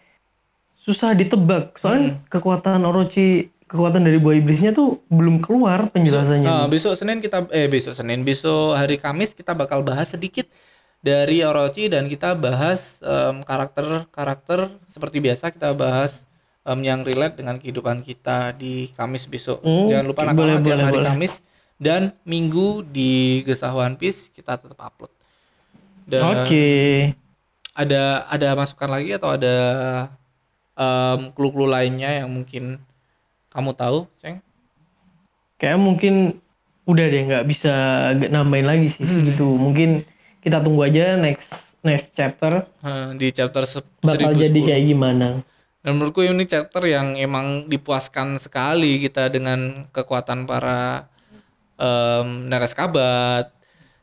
[0.82, 2.22] susah ditebak soalnya hmm.
[2.32, 6.50] kekuatan Orochi kekuatan dari buah iblisnya tuh belum keluar penjelasannya.
[6.50, 10.50] Besok, nah, besok Senin kita eh besok Senin besok hari Kamis kita bakal bahas sedikit
[11.06, 12.98] dari Orochi dan kita bahas
[13.46, 16.26] karakter-karakter seperti biasa kita bahas
[16.66, 19.62] um, yang relate dengan kehidupan kita di Kamis besok.
[19.62, 21.06] Hmm, Jangan lupa nakal hari boleh.
[21.06, 21.46] Kamis
[21.80, 25.10] dan Minggu di Gesah One Piece kita tetap upload.
[26.12, 26.44] Oke.
[26.46, 26.94] Okay.
[27.72, 29.56] Ada ada masukan lagi atau ada
[30.76, 32.84] um, clue-clue lainnya yang mungkin
[33.48, 34.44] kamu tahu, Ceng?
[35.56, 36.44] Kayak mungkin
[36.84, 37.74] udah deh nggak bisa
[38.18, 39.24] nambahin lagi sih hmm.
[39.32, 39.48] gitu.
[39.56, 40.04] Mungkin
[40.44, 41.48] kita tunggu aja next
[41.80, 42.68] next chapter.
[42.84, 44.44] Hmm, di chapter se bakal 1010.
[44.52, 45.28] jadi kayak gimana.
[45.80, 51.08] Dan menurutku ini chapter yang emang dipuaskan sekali kita dengan kekuatan para
[51.80, 53.56] um, Kabat,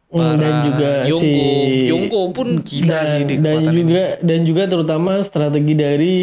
[0.08, 1.46] hmm, para dan juga Yongko.
[1.52, 1.86] Si...
[1.92, 4.24] Yongko pun gila dan, sih di dan juga, ini.
[4.24, 6.14] Dan juga terutama strategi dari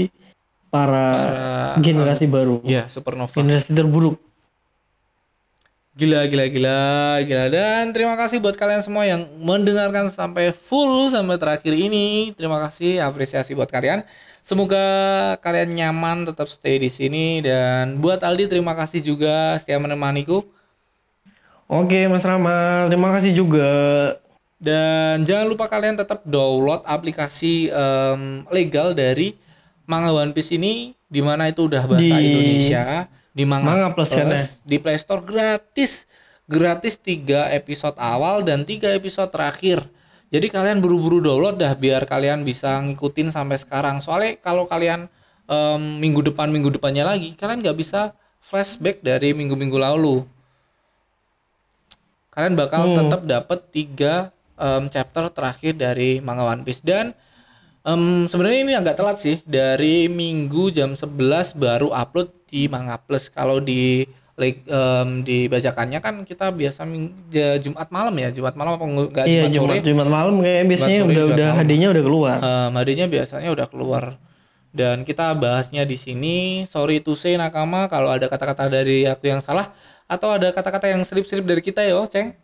[0.74, 1.48] para, para
[1.80, 2.56] generasi uh, baru.
[2.66, 3.32] Ya, supernova.
[3.32, 4.18] Generasi terburuk.
[5.94, 6.82] Gila, gila, gila,
[7.22, 7.46] gila.
[7.54, 12.34] Dan terima kasih buat kalian semua yang mendengarkan sampai full sampai terakhir ini.
[12.34, 14.02] Terima kasih, apresiasi buat kalian.
[14.42, 14.84] Semoga
[15.40, 20.42] kalian nyaman tetap stay di sini dan buat Aldi terima kasih juga setia menemaniku.
[21.74, 23.66] Oke, Mas Rama, terima kasih juga.
[24.62, 29.34] Dan jangan lupa kalian tetap download aplikasi um, legal dari
[29.90, 32.30] Manga One Piece ini di mana itu udah bahasa di...
[32.30, 34.46] Indonesia di Manga, Manga Plus, Plus kan ya?
[34.64, 36.06] di Play Store gratis.
[36.44, 39.82] Gratis 3 episode awal dan 3 episode terakhir.
[40.30, 43.98] Jadi kalian buru-buru download dah biar kalian bisa ngikutin sampai sekarang.
[44.04, 45.10] Soalnya kalau kalian
[45.50, 48.14] um, minggu depan minggu depannya lagi, kalian nggak bisa
[48.44, 50.22] flashback dari minggu-minggu lalu.
[52.34, 52.96] Kalian bakal hmm.
[52.98, 54.14] tetap dapat tiga
[54.58, 57.14] um, chapter terakhir dari manga One Piece dan
[57.84, 63.28] Um, sebenarnya ini agak telat sih dari minggu jam 11 baru upload di Manga Plus.
[63.28, 64.08] Kalau di
[64.40, 66.88] like, um, dibacakannya kan kita biasa
[67.28, 69.76] ya, Jumat malam ya, Jumat malam apa enggak iya, Jumat, Jumat sore?
[69.84, 72.36] Jumat malam kayak biasanya sore, udah udah hadinya udah keluar.
[72.40, 74.04] Um, hadinya biasanya udah keluar.
[74.74, 76.64] Dan kita bahasnya di sini.
[76.64, 79.76] Sorry to say nakama kalau ada kata-kata dari aku yang salah
[80.14, 82.38] atau ada kata-kata yang slip-slip dari kita yo, Ceng.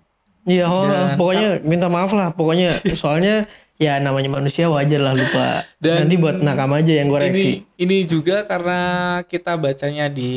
[0.50, 0.84] Iya, oh,
[1.20, 2.34] pokoknya minta maaf lah.
[2.34, 3.46] Pokoknya soalnya
[3.80, 5.64] ya namanya manusia wajar lah lupa.
[5.78, 7.64] Dan Nanti buat nakam aja yang koreksi.
[7.64, 8.82] Ini, ini juga karena
[9.24, 10.34] kita bacanya di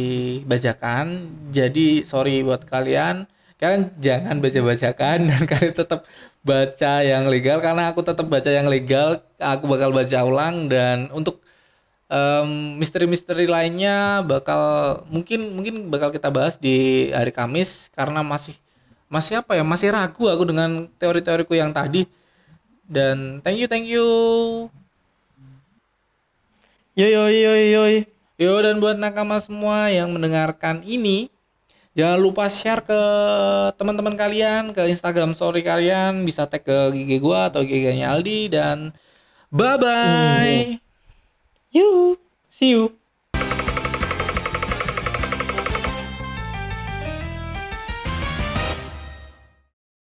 [0.47, 3.27] bajakan, jadi sorry buat kalian.
[3.59, 6.01] Kalian jangan baca-bacakan dan kalian tetap
[6.43, 9.23] baca yang legal karena aku tetap baca yang legal.
[9.39, 11.43] Aku bakal baca ulang dan untuk
[12.13, 18.53] um, misteri-misteri lainnya bakal mungkin mungkin bakal kita bahas di hari Kamis karena masih
[19.09, 22.05] masih apa ya masih ragu aku dengan teori-teoriku yang tadi
[22.93, 24.05] dan thank you, thank you.
[26.93, 27.83] Yo yo yo yo.
[28.37, 31.33] Yo dan buat nakama semua yang mendengarkan ini,
[31.97, 33.01] jangan lupa share ke
[33.81, 38.93] teman-teman kalian, ke Instagram story kalian, bisa tag ke GG gua atau GG-nya Aldi dan
[39.49, 40.92] bye bye.
[41.73, 42.19] You,
[42.51, 43.02] see you.